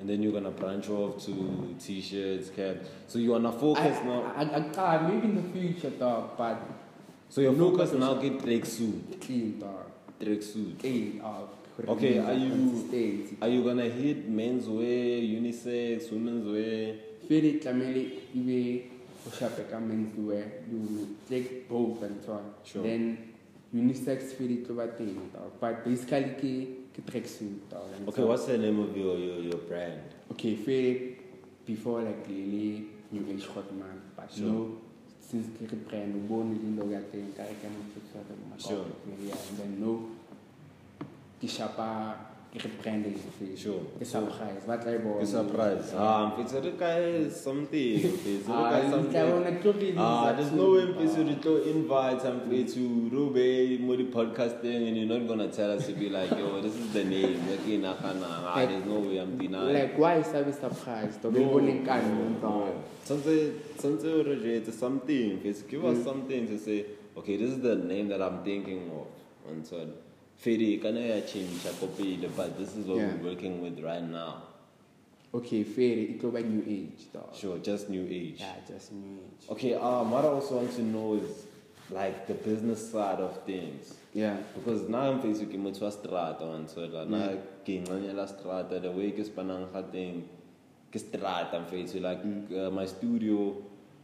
[0.03, 2.89] And then you're gonna branch off to t-shirts, caps.
[3.07, 4.33] So you wanna focus I, now.
[4.35, 6.59] I, I, I, maybe in the future dog, but
[7.29, 9.85] So your no, focus now get tracksuit, clean dog.
[10.19, 10.77] tracksuit.
[10.77, 11.43] Clean uh,
[11.87, 12.83] Okay, are you-
[13.41, 16.95] Are you gonna hit men's wear, unisex, women's wear?
[17.29, 17.45] Feel
[18.35, 18.83] ebe
[19.25, 22.83] o shape ka men's wear you take both and so on Sure.
[22.83, 23.17] then
[23.73, 28.09] unisex feel it ba teng dog but basically 2000,000.
[28.09, 30.01] Okay, what's the name of your, your, your brand?
[30.31, 34.45] Okay, Frederick, before like Lily, New Age Hotman, but sure.
[34.45, 34.77] no,
[35.19, 38.25] since the brand, born in the local thing, I can fix it,
[38.69, 40.09] and then no,
[41.41, 42.15] Kishapa,
[42.53, 43.81] rebranding fe Sure.
[44.05, 44.61] surprise
[44.93, 45.93] e bona Ke surprise.
[45.97, 47.97] Ah, mfetsi re kae something.
[48.49, 49.31] Ah, kae tla something.
[49.31, 52.79] bona ke tlo Ah, that there's no way mfetsi re tlo invite mfetsi
[53.11, 56.75] Rube mo di podcasting and you're not gonna tell us to be like, yo, this
[56.75, 57.39] is the name.
[57.57, 58.29] Okay, nakana.
[58.45, 59.73] Ah, Like- there's no way I'm denying.
[59.73, 61.39] like why is I surprised to be
[61.85, 62.03] kan
[62.41, 62.69] no.
[63.03, 65.41] Something, something something.
[65.67, 66.03] Give us Mm.
[66.05, 66.85] something to say.
[67.17, 69.07] Okay, this is the name that I'm thinking of.
[69.49, 69.77] And so,
[70.37, 72.17] Fede, can I change a copy?
[72.35, 73.13] But this is what Yeah.
[73.21, 74.33] we're working with right now.
[75.35, 78.37] okay fair it by new age dog Sure, just new age.
[78.39, 81.47] yeah just new age Okay, um, what I also want to know is
[81.89, 83.95] like the business side of things.
[84.13, 87.21] yeah Because now I'm facing motho wa strata wa ntshwela na
[87.65, 90.21] ke nqanyela strata the way ke spanang ga teng
[90.93, 92.21] ke strata I'm facing like
[92.53, 93.55] uh, my studio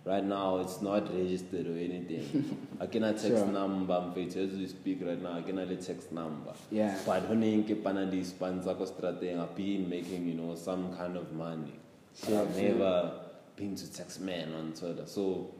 [0.10, 2.58] right now it's not registered or anything.
[2.82, 3.46] I cannot text Sure.
[3.48, 6.54] number I'm as we speak right now I cannot text number.
[6.72, 6.98] Yeah.
[7.06, 11.16] But honing ke pana di spanza ko strateng I've been making you know some kind
[11.16, 11.78] of money.
[12.26, 12.64] Sure, I've sure.
[12.74, 13.12] never
[13.56, 15.06] been to text man on Twitter.
[15.06, 15.54] So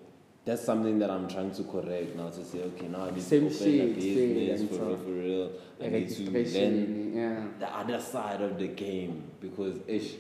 [0.46, 3.50] that's something that I'm trying to correct now to say, okay, now I need Same
[3.50, 5.52] to open shit, a business for real, for real.
[5.80, 10.16] I like need to learn yeah the other side of the game because ish,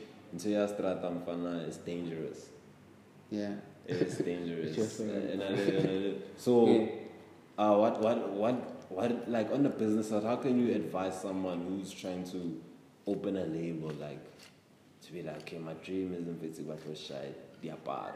[0.45, 2.49] your strata mfana is dangerous.
[3.31, 3.53] yeah
[3.89, 4.99] It's dangerous.
[4.99, 6.85] Uh, And I- and I- so, Yeah.
[7.57, 8.55] uh, what, what, what,
[8.89, 12.59] what, like on the business side, how can you advise someone who's trying to
[13.07, 14.19] open a label, like
[15.05, 17.29] to be like, okay, my dream is in Vitsibat was shy,
[17.63, 18.13] diaparo,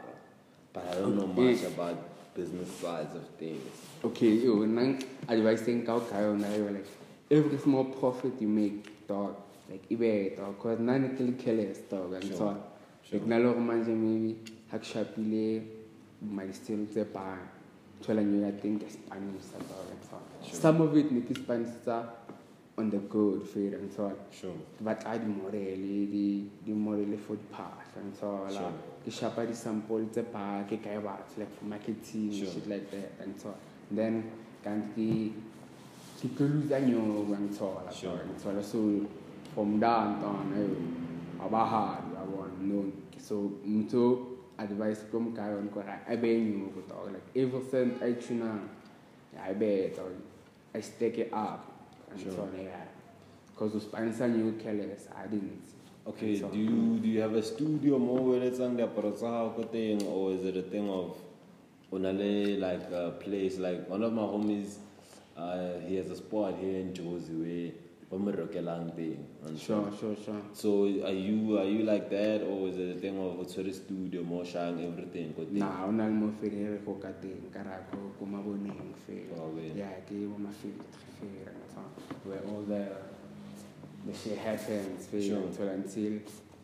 [0.72, 1.68] but I don't know much Yeah.
[1.74, 1.98] about
[2.34, 3.62] business sides of things.
[4.04, 6.86] Okay, yo, nang advising kau kayo na kayo like
[7.30, 9.34] every small profit you make, dog,
[9.70, 12.58] like ibe dog, cause none kill killers dog and Sure, so on.
[13.06, 13.18] sure.
[13.18, 14.38] Like nalo manje maybe
[14.74, 15.62] hak shapile
[16.20, 17.38] my still se pa
[18.02, 20.22] thola nyo ya think Spanish sa dog and so on.
[20.42, 20.58] Sure.
[20.60, 22.02] Some of it nik Spanish sa
[22.76, 24.16] on the good fair and so on.
[24.34, 24.58] Sure.
[24.82, 26.26] But I di morele di
[26.66, 28.50] di morele the path and so on.
[28.50, 28.74] Sure.
[29.06, 32.50] Ke shapa di sample tse pa ke kae batho like for marketing Sure.
[32.50, 33.60] shit like that and so on.
[33.94, 34.24] then
[34.64, 35.30] kanti
[36.18, 38.18] ke tlo lose nyo wa ngithola Sure.
[38.26, 39.06] ngithola so
[39.54, 46.38] from down down eh abahard yabona no so mtho advice from guy on kora abe
[46.38, 48.60] nyo go talk like ever since i tuna
[49.42, 50.12] i bet or
[50.74, 51.66] i stack it up
[52.10, 52.32] and Sure.
[52.32, 52.84] so on yeah.
[53.50, 55.62] Because sponsor new killers i didn't.
[56.06, 59.62] Okay, so- do you do you have a studio mo where it's on the ko
[59.72, 61.16] thing or is it a thing of
[61.92, 64.76] unale like a place like one of my homies
[65.36, 67.72] uh, he has a spot here in Jozi
[68.18, 69.26] where Bomerokelang thing.
[69.46, 73.00] and sure sure sure So are you are you like that or is it a
[73.00, 75.58] thing of a studio more shang everything ko thing?
[75.58, 79.26] na o na le mo fere go ka teng ka ra go ko maboneng fe
[79.36, 79.74] Oh, yeah.
[79.74, 80.84] yeah ke mo ma filter
[81.20, 81.80] fe and so
[82.28, 82.82] where all the
[84.06, 85.42] the shit happens fe Sure.
[85.42, 86.12] until until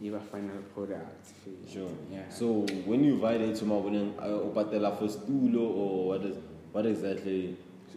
[0.01, 1.91] you have final product fe Sure.
[2.11, 6.37] yeah So when you violate to Maboneng, uh, upatela for studio or what is
[6.73, 7.57] what exactly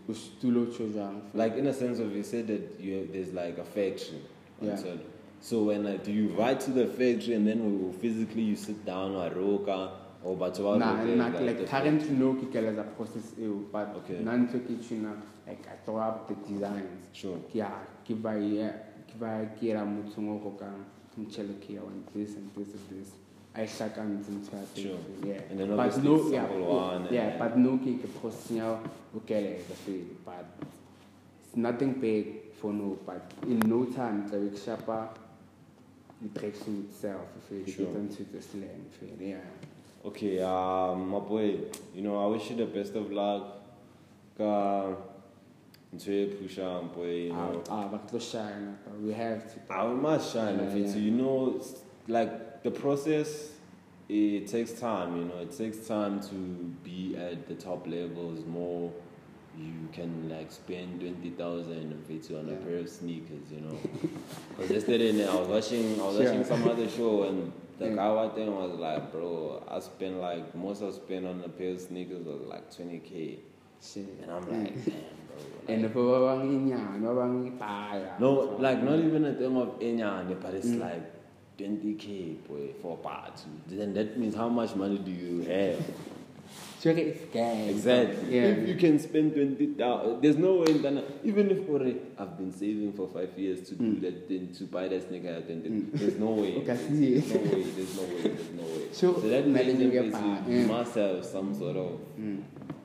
[0.10, 3.12] o stulo cho jang fe Like in a sense of you said that you have,
[3.14, 4.22] there's like a factory.
[4.62, 4.78] Yeah.
[5.41, 8.86] So when uh, do you ride to the factory and then we physically you sit
[8.86, 9.91] down or roka
[10.24, 13.93] or but what na okay, na like like currently no ke the process eo but
[13.97, 14.20] Okay.
[14.24, 14.72] nan to ke
[15.47, 17.38] like i throw up the designs Sure.
[17.54, 17.70] ya
[18.08, 18.32] ke ba
[19.08, 20.72] ke ba ke ra motsungo go ka
[21.20, 23.12] mchelo ke ya want this and this and this
[23.56, 24.43] I stuck on some
[24.76, 24.97] Sure.
[25.24, 25.41] yeah.
[25.49, 28.80] And then but no, yeah, one yeah, but no ke process now
[29.18, 29.60] okay
[30.26, 30.45] but
[31.43, 35.10] it's nothing big for no, but in no time the week shapa
[36.22, 37.86] the tracksuit itself it Sure.
[37.88, 39.38] get into the slang field, yeah.
[40.06, 41.60] Okay, um, my boy,
[41.93, 43.60] you know I wish you the best of luck.
[44.38, 44.95] Ka
[45.95, 47.64] ntse pusha boy, you know.
[47.70, 49.74] Ah, but to shine, but we have to.
[49.74, 50.95] I must shine Yeah, yeah.
[50.95, 51.62] you know
[52.08, 52.32] like
[52.64, 53.49] the process
[54.09, 56.36] it takes time you know it takes time to
[56.84, 58.91] be at the top levels more
[59.57, 63.78] you can like spend 20,000 if it's on a pair of sneakers you know
[64.49, 67.95] because yesterday I was watching I was watching some other show and the Yeah.
[67.95, 71.72] guy out there was like bro I spent like most I spent on a pair
[71.72, 73.39] of sneakers was like 20k
[73.82, 74.05] Shit.
[74.22, 74.93] and I'm like damn
[75.28, 78.20] bro like, And if we were inyana, we were paya.
[78.20, 80.80] no, like not even a thing of enyane, but it's Mm.
[80.82, 81.03] like
[81.58, 83.41] 20k boy for part.
[83.68, 85.86] Then that means how much money do you have?
[86.86, 87.70] It's gang.
[87.70, 88.36] Exactly.
[88.36, 88.41] Yeah.
[88.41, 91.04] If you can spend twenty thousand, there's no way in Ghana.
[91.24, 94.89] Even if already I've been saving for five years to do that, then to buy
[94.89, 96.58] that sneaker, then then there's no way.
[96.58, 97.64] Okay, There's no way.
[97.64, 98.22] There's no way.
[98.22, 98.88] There's no way.
[98.91, 100.66] So, that means you you yeah.
[100.66, 101.99] must have some sort of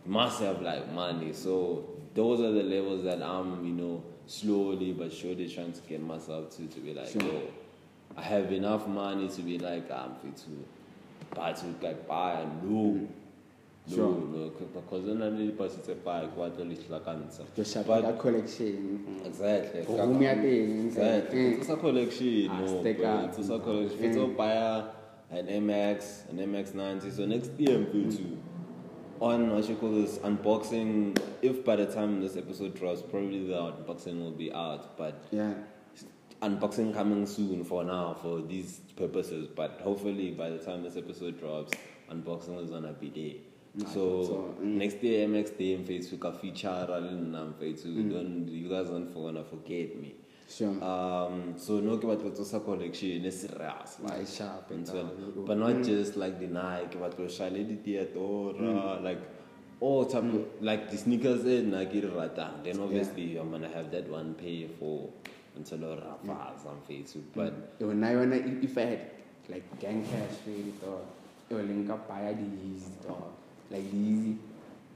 [0.07, 1.33] must have like money.
[1.33, 6.01] So those are the levels that I'm, you know, slowly but surely trying to get
[6.03, 7.23] myself to to be like, Sure.
[7.23, 7.43] yo,
[8.19, 10.51] I have enough money to be like, I'm fit to
[11.37, 13.07] buy to like buy a no.
[13.91, 14.13] No, Sure.
[14.13, 17.45] no, because then I need to say buy what the little cancer.
[17.57, 19.23] To shop But collection.
[19.25, 19.81] exactly.
[19.89, 21.39] Room ya teng, Exactly.
[21.39, 21.59] mm.
[21.59, 22.49] It's a collection.
[22.51, 23.07] Ah, No, stick bro.
[23.09, 23.39] up.
[23.39, 24.15] It's a collection.
[24.15, 24.85] You buy a-
[25.31, 28.37] an MX, an MX90, so next year for you to
[29.21, 31.17] on what you call this unboxing.
[31.41, 35.55] If by the time this episode drops, probably the unboxing will be out, but Yeah.
[36.43, 39.49] Unboxing coming soon for now for these purposes.
[39.55, 41.73] But hopefully by the time this episode drops,
[42.11, 43.85] unboxing is gonna be there.
[43.87, 44.63] So, so, mm.
[44.63, 47.95] next day MX Day in Facebook a feature and um, Facebook.
[47.95, 48.13] Mm.
[48.13, 50.15] Don't you guys don't gonna forget me.
[50.49, 50.83] Sure.
[50.83, 53.99] Um, so no ke batla to sa collection e serious.
[54.01, 55.45] Why sharp and down.
[55.47, 59.05] But not just like the Nike, but to shale di theater, Mm.
[59.05, 59.21] like
[59.81, 62.65] all type of, like the sneakers in I get ratang.
[62.65, 65.11] Then obviously I'm gonna have that one pay for
[65.59, 67.25] until or Rafa on Facebook.
[67.35, 69.01] But Yo, na i- if I had
[69.49, 71.03] like gang cash really dog.
[71.51, 73.33] Yo, link up buy the Yeezy dog.
[73.71, 74.37] Like the Yeezy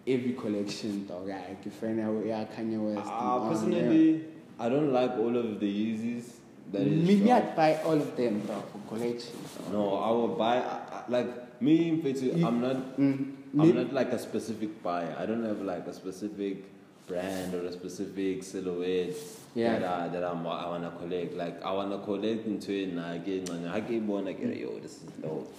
[0.07, 1.27] every collection dog.
[1.29, 3.07] Yeah, I can find out yeah Kanye West.
[3.09, 4.25] uh, all, personally,
[4.59, 6.39] I don't like all of the Yeezys.
[6.73, 7.43] That is drop.
[7.43, 9.35] I'd buy all of them dog for collection.
[9.73, 11.91] No, I will buy I, I, like me.
[12.01, 12.77] Mfethu, I'm not.
[12.97, 15.15] Mm, I'm maybe- not like a specific buyer.
[15.19, 16.65] I don't have like a specific
[17.07, 19.15] brand or a specific silhouette
[19.55, 19.79] Yeah.
[19.79, 21.35] that I, that I'm, I wanna collect.
[21.37, 22.95] Like I wanna collect into it.
[22.95, 24.27] Now again, I get one.
[24.29, 25.53] I get yo, this is dope.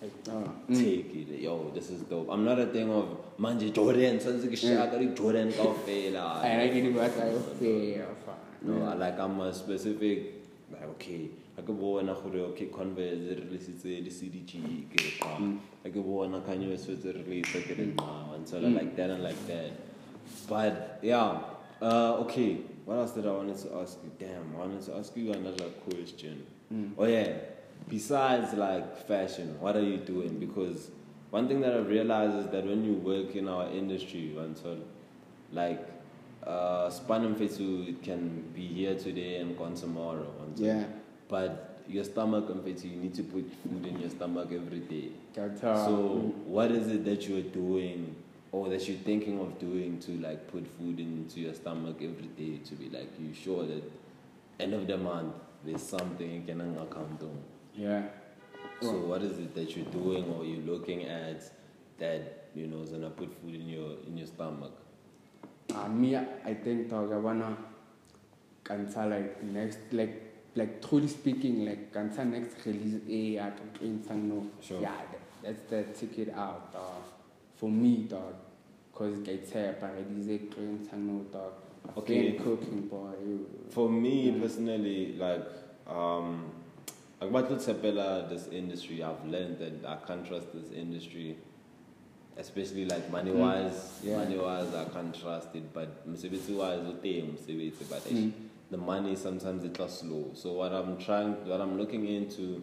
[0.00, 2.28] Like, oh, Take it, yo, this is dope.
[2.30, 4.20] I'm not a thing of manje Jordan.
[4.20, 6.42] Sounds like a shaka Jordan kaofela.
[6.44, 7.32] I like it but I.
[8.62, 10.34] No, I like I'm a specific
[10.70, 11.28] like okay.
[11.58, 15.36] I ke bona gore okay Converse e releasitse di CDG ke re pa.
[15.84, 18.32] I ke bona Kanye West e release ke re pa.
[18.34, 19.72] And so like that and like that.
[20.48, 21.38] But yeah,
[21.80, 22.58] uh, okay.
[22.84, 24.10] What else did I wanted to ask you?
[24.18, 26.46] Damn, I wanted to ask you another question.
[26.98, 27.32] Oh yeah.
[27.88, 30.38] Besides like fashion, what are you doing?
[30.38, 30.90] Because
[31.30, 34.78] one thing that I've realized is that when you work in our industry, until
[35.52, 35.80] like
[36.46, 40.30] uh, span and fetu, can be here today and gone tomorrow.
[40.46, 40.84] Until, Yeah.
[41.28, 45.10] But your stomach and fetu, you need to put food in your stomach every day.
[45.86, 48.14] So what is it that you're doing
[48.52, 52.58] or that you're thinking of doing to like put food into your stomach every day
[52.58, 53.82] to be like you sure that
[54.58, 55.34] end of the month
[55.64, 57.38] there's something you can account on.
[57.74, 58.02] yeah.
[58.80, 61.42] So what is it that you're doing or you're looking at
[61.98, 64.72] that you know is gonna put food in your in your stomach?
[65.74, 67.56] Uh, me, I think dog, I wanna
[68.64, 74.46] cancel like next, like, like truly speaking, like cancel next release a at in no.
[74.60, 74.80] Sure.
[74.80, 74.96] Yeah,
[75.42, 77.02] that, that's the ticket out dog.
[77.60, 78.36] For me, dog,
[78.94, 81.52] cause get up already is a clean no dog.
[81.94, 82.32] Okay.
[82.32, 83.12] Cooking boy.
[83.68, 85.44] For me personally, like
[85.86, 86.50] um
[87.20, 91.36] about to tshepela this industry, I've learned that I can't trust this industry.
[92.38, 94.16] Especially like money wise, Yeah.
[94.16, 95.74] money wise I can't trust it.
[95.74, 96.80] But msebetsi wise
[97.90, 98.16] but Mm.
[98.16, 98.32] mm.
[98.70, 100.30] the money sometimes it's slow.
[100.32, 102.62] So what I'm trying what I'm looking into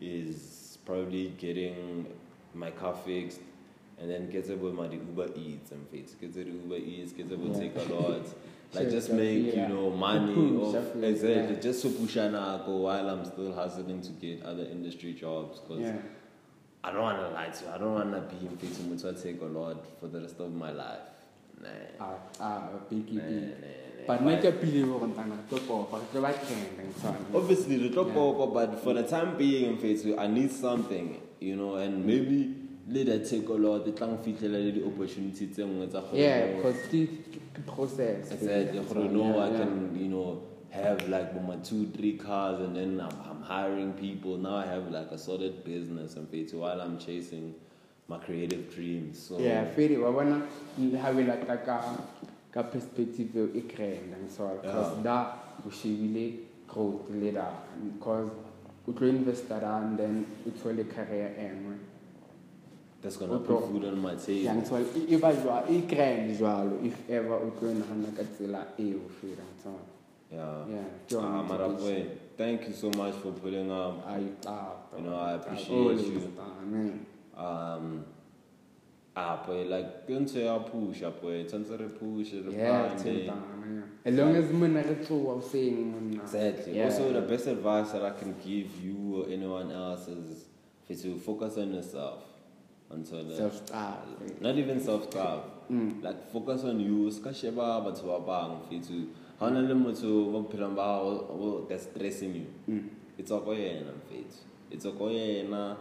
[0.00, 2.06] is probably getting
[2.54, 3.40] my car fixed
[4.00, 6.12] and then get able my Uber Eats and fix.
[6.14, 7.58] Get the Uber Eats, get able Yeah.
[7.60, 8.22] take a lot.
[8.72, 9.66] Like Sure, just make, yeah.
[9.68, 11.60] you know, money off exactly yeah.
[11.60, 15.80] just to push an go while I'm still hustling to get other industry jobs because
[15.80, 15.96] Yeah.
[16.84, 17.70] I don't wanna lie to you.
[17.72, 20.70] I don't wanna be in facing to take a lot for the rest of my
[20.70, 21.00] life.
[21.60, 21.68] Nah.
[22.00, 24.06] Ah, ah, biggie, Nah, nah, nah.
[24.06, 27.14] But make a believe on Tana, to go, but the right thing, and so.
[27.34, 28.14] Obviously, the top Yeah.
[28.46, 32.54] but for the time being, in faith, I need something, you know, and maybe
[32.90, 33.84] later take a lot.
[33.84, 37.08] The tongue feature the opportunity tse nngwe tsa gore Yeah, no- because the
[37.66, 38.32] process.
[38.32, 38.78] Exactly.
[38.78, 43.00] So, For know I can, you know, have like my two, three cars, and then
[43.00, 44.36] I'm, I'm hiring people.
[44.38, 47.54] Now I have like a solid business, and faith while I'm chasing
[48.08, 49.18] my creative dreams.
[49.18, 50.42] So Yeah, I feel wa bona
[50.98, 51.96] have like ka
[52.52, 55.34] ka perspective e grand and so because da
[55.64, 57.46] o shebile growth le da
[57.84, 58.30] because
[58.88, 61.76] o tlo investa and then o thole career e nngwe
[63.02, 64.44] that's gonna put food on my table.
[64.44, 68.66] yang so e ba jwa e grand jwalo if ever o tlo nagana ka tsela
[68.78, 69.72] eo feel so
[70.30, 70.62] Yeah.
[70.70, 72.06] Yeah, Ah, Mara motivation.
[72.38, 74.06] thank you so much for putting up.
[74.06, 76.22] I ah You know, I appreciate always you.
[76.38, 77.02] ah, man
[77.34, 78.04] Um,
[79.16, 83.34] ah boy like ke ntho ya pusha boy tshwanetse re push yeah yeah
[84.06, 84.46] as long as
[85.02, 86.78] tsoa o seng monna Exactly.
[86.78, 86.84] Yeah.
[86.86, 90.46] Also, the best advice that I can give you or anyone else is
[91.02, 92.22] to focus on yourself.
[92.90, 94.02] Until the, self style
[94.40, 95.44] not even self love.
[96.02, 97.10] Like focus on you.
[97.10, 99.08] Ska sheba batho ba bang for to.
[99.38, 102.84] Ha ona le motho mo phelang ba hao o that's stressing you.
[103.16, 104.38] It's all yena mfethu.
[104.70, 105.76] It's all yena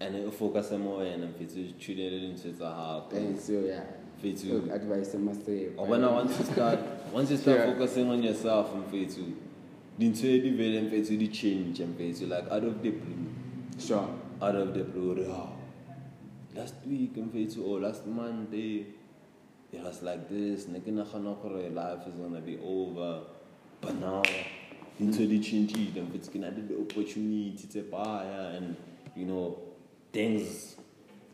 [0.00, 3.08] and you focus mo wena mfethu chudele into tsa hao.
[3.12, 3.84] and so yeah
[4.22, 4.52] Mfethu.
[4.52, 6.78] Look, advice must say Or when I once you start,
[7.12, 7.66] once you start Yeah.
[7.72, 9.22] focusing on yourself and to,
[9.98, 13.26] dintho e di vele mfethu di change mfethu like out of the blue,
[13.78, 14.08] sure
[14.40, 15.14] out of the blue.
[15.14, 15.48] re, ah,
[16.56, 18.02] Last week mfethu or last
[18.52, 18.84] eh,
[19.72, 20.68] it was like this.
[20.68, 23.22] Ne ke nagana gore life is gonna be over,
[23.80, 24.22] but now
[25.00, 28.76] dintho di changile mfethu ke na le the opportunity tse baya and
[29.16, 29.58] you know
[30.12, 30.76] things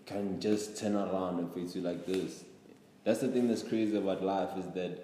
[0.06, 2.44] can just turn around and face you like this.
[3.04, 4.98] That's the thing that's crazy about life is that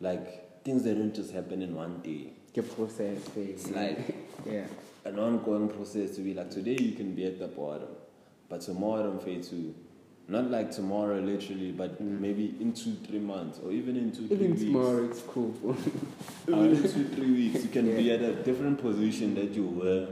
[0.00, 2.32] like things they don't just happen in one day.
[2.54, 3.98] ke process It's like
[4.46, 4.66] yeah
[5.04, 7.88] an ongoing process to be like today you can be at the bottom,
[8.54, 9.74] but tomorrow I don't pay too.
[10.28, 14.36] Not like tomorrow literally, but maybe in two, three months or even in two, three
[14.36, 14.62] even weeks.
[14.62, 15.52] tomorrow it's cool
[16.48, 20.06] Even in two, three weeks, you can be at a different position that you were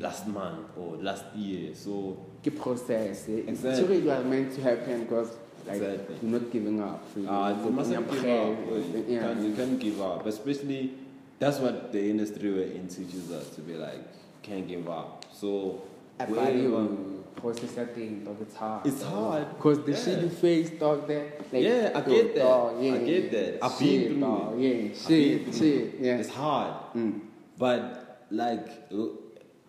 [0.00, 1.72] last month or last year.
[1.76, 3.46] So ke process eh.
[3.46, 3.86] it's Exactly.
[4.02, 5.30] really was meant to happen because
[5.68, 6.16] like Exactly.
[6.20, 8.42] you're not giving up Uh, you mustn't give Yeah.
[8.42, 8.58] up.
[8.66, 9.20] You, Yeah.
[9.22, 10.26] can't, you can't give up.
[10.26, 10.94] Especially,
[11.38, 14.02] that's what the industry we're in teaches us to be like,
[14.42, 15.24] can't give up.
[15.32, 15.82] So,
[16.26, 18.86] wherever- you process that thing, dog, it's hard.
[18.86, 19.48] It's hard.
[19.56, 20.04] Because the Yeah.
[20.04, 21.32] shit you face, dog, there.
[21.52, 22.40] Like, Yeah, I get that.
[22.42, 23.30] dog, yeah, I get yeah.
[23.30, 23.64] that.
[23.64, 24.62] I've been through dog, it.
[24.62, 25.94] Yeah, shit, shit, it.
[26.00, 26.18] yeah.
[26.18, 26.74] It's hard.
[26.96, 27.20] Mm.
[27.58, 27.80] But,
[28.30, 28.66] like,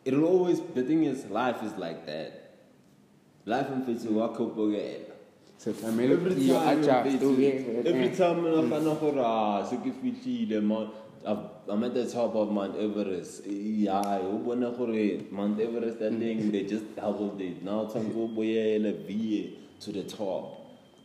[0.06, 2.32] it'll always, the thing is, life is like that.
[3.46, 5.02] Life in Fitzy, walk up again.
[5.58, 7.88] So, family, Every you time, adjust to Mfethu, it.
[7.88, 10.94] every time I nagana gore ah se ke fitlhile Mount-
[11.26, 13.46] I've- I'm at the top of Mount Everest.
[13.46, 16.20] Yeah, gore Mount Everest that mm.
[16.20, 17.64] thing they just doubled it.
[17.64, 19.50] Now tshwanetse o boele VA
[19.82, 20.56] to the top.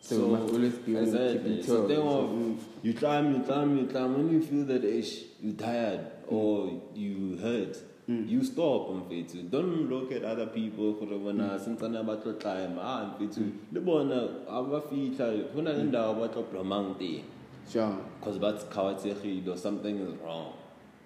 [0.00, 1.58] So you must always be on exactly.
[1.58, 2.56] It's a thing of Mm.
[2.82, 4.14] you climb, you climb, you climb.
[4.16, 6.32] When you feel that ish, you tired mm.
[6.32, 7.76] or you hurt,
[8.08, 8.28] mm.
[8.28, 9.50] you stop mfethu.
[9.50, 12.78] Don't look at other people gore bona santsane ba tlo climb.
[12.78, 13.50] Ah mfethu.
[13.72, 17.22] Le bona aba fitla go na le ndawo ba tlo blomang teng.
[17.66, 20.54] Because that's khawatsegile or something is wrong.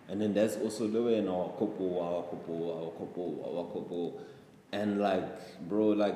[0.09, 4.21] And then there's also the way in our couple, our couple, our couple, our couple.
[4.73, 6.15] And like, bro, like,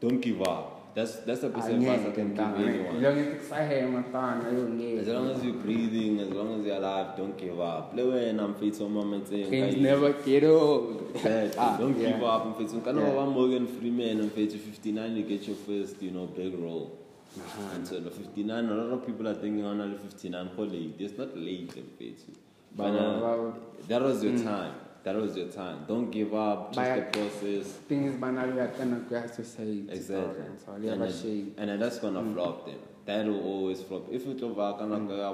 [0.00, 0.74] don't give up.
[0.94, 3.02] That's that's the best advice I can give anyone.
[3.02, 6.30] Long as it's a hair, my thumb, I don't As long as you're breathing, as
[6.30, 7.94] long as you're alive, don't give up.
[7.96, 11.10] Le wena mfethu mama saying Things never get old.
[11.14, 11.50] Exactly.
[11.58, 12.12] Ah, don't yeah.
[12.12, 12.84] give up mfethu.
[12.84, 13.14] Kana Yeah.
[13.14, 13.24] yeah.
[13.24, 16.92] Morgan Freeman mfethu 59 you get your first, you know, big role.
[17.36, 17.74] Uh-huh.
[17.74, 20.94] And so the 59, a lot of people are thinking on the 59 how late.
[20.98, 22.34] It's not late mfethu.
[22.76, 23.52] But, But uh,
[23.88, 24.74] that was your time.
[25.04, 25.84] That was your time.
[25.86, 26.72] Don't give up.
[26.72, 27.66] Just But- the process.
[27.88, 29.86] Things banal, we are kind of grass society.
[29.90, 30.44] Exactly.
[30.64, 32.78] So, and, then, and then that's gonna flop them.
[33.04, 34.06] That will always flop.
[34.10, 35.30] If it over, kana kaya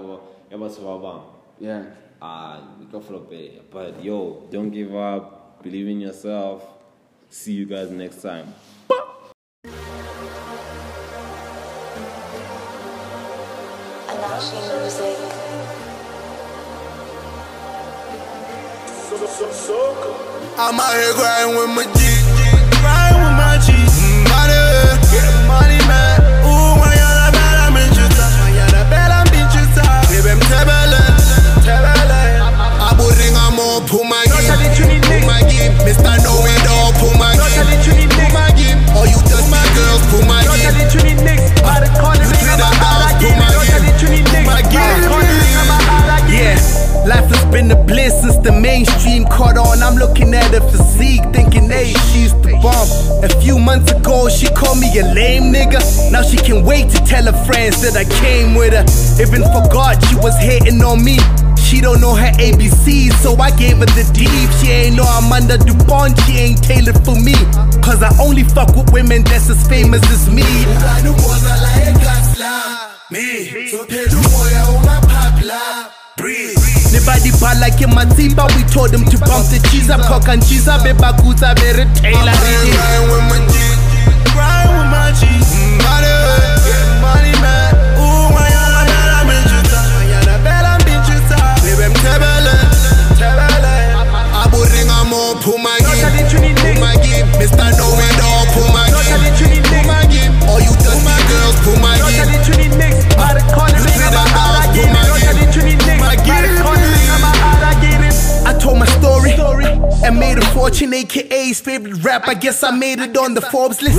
[0.51, 1.23] ya batho ba bang.
[1.61, 1.85] Yeah.
[2.21, 3.71] Ah, we go flop it.
[3.71, 5.63] But yo, don't give up.
[5.63, 6.67] Believe in yourself.
[7.29, 8.53] See you guys next time.
[19.71, 22.03] I'm out here grinding with my G.
[22.83, 23.71] Grinding with my G.
[24.27, 24.59] Money,
[25.15, 26.19] get money, man.
[26.43, 28.27] Ooh, when you're la belle, I'm in chuta.
[28.43, 29.87] When you're la belle, I'm in chuta.
[30.11, 30.99] Baby, I'm tebele,
[31.63, 32.43] tebele.
[32.83, 34.59] Aburinga mo, puma game.
[35.47, 35.75] Game.
[35.87, 36.19] Mr.
[36.27, 38.11] Know It All, puma game.
[38.11, 38.83] Puma game.
[38.99, 41.40] All you dusty girls, puma game.
[47.51, 49.83] Been a bliss since the mainstream caught on.
[49.83, 52.89] I'm looking at her physique, thinking, hey, she's the bomb.
[53.25, 55.81] A few months ago, she called me a lame nigga.
[56.13, 58.85] Now she can't wait to tell her friends that I came with her.
[59.23, 61.19] Even forgot she was hating on me.
[61.59, 64.51] She don't know her ABCs, so I gave her the deep.
[64.59, 67.35] She ain't know I'm under DuPont, she ain't tailored for me.
[67.83, 70.43] Cause I only fuck with women that's as famous as me.
[73.11, 73.47] Me
[77.07, 80.43] body part like in Matiba, we told them to bump the cheese up, cock and
[80.45, 82.35] cheese up, baby, goods very tailor.
[83.11, 83.55] With my G,
[84.37, 85.27] ride with my G,
[85.85, 86.13] money,
[87.01, 87.73] money man.
[87.97, 89.17] You wanna la?
[91.63, 92.57] Baby, I'm tebele,
[95.59, 96.05] my game,
[96.61, 97.27] pull my game.
[97.41, 97.67] Mr.
[99.21, 100.33] It All, my game.
[100.49, 102.29] All you thirsty girls, pull my game.
[102.29, 102.53] You
[103.89, 105.10] see the house, my game.
[108.61, 109.33] told my story
[110.05, 112.29] and made a fortune, aka favorite rap.
[112.29, 113.99] I guess I made it on the Forbes list.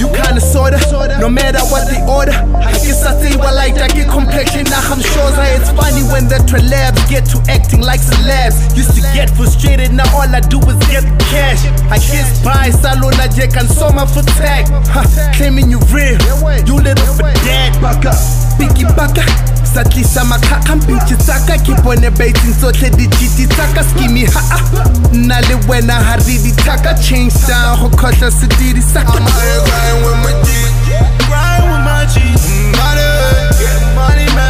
[0.00, 0.80] You kinda sorta,
[1.20, 2.32] no matter what they order.
[2.32, 4.64] I guess I say what like that, get complexion.
[4.64, 8.56] Now I'm sure that it's funny when the trelabs get to acting like celebs.
[8.76, 11.64] Used to get frustrated, now all I do is get the cash.
[11.92, 14.66] I guess buy salona jack and soma for tag.
[15.36, 16.18] Claiming you real,
[16.64, 18.12] you little for dead, baka,
[18.56, 24.60] biggie baka sa tlisa makgakga mpitse tsaka ke bone baitseng tsotlhe dijiti tsaka skimi haa
[25.12, 29.18] nna le wena ga re dithaka change down go kgotlha sedidi saka
[31.70, 32.10] I'm out
[34.34, 34.49] here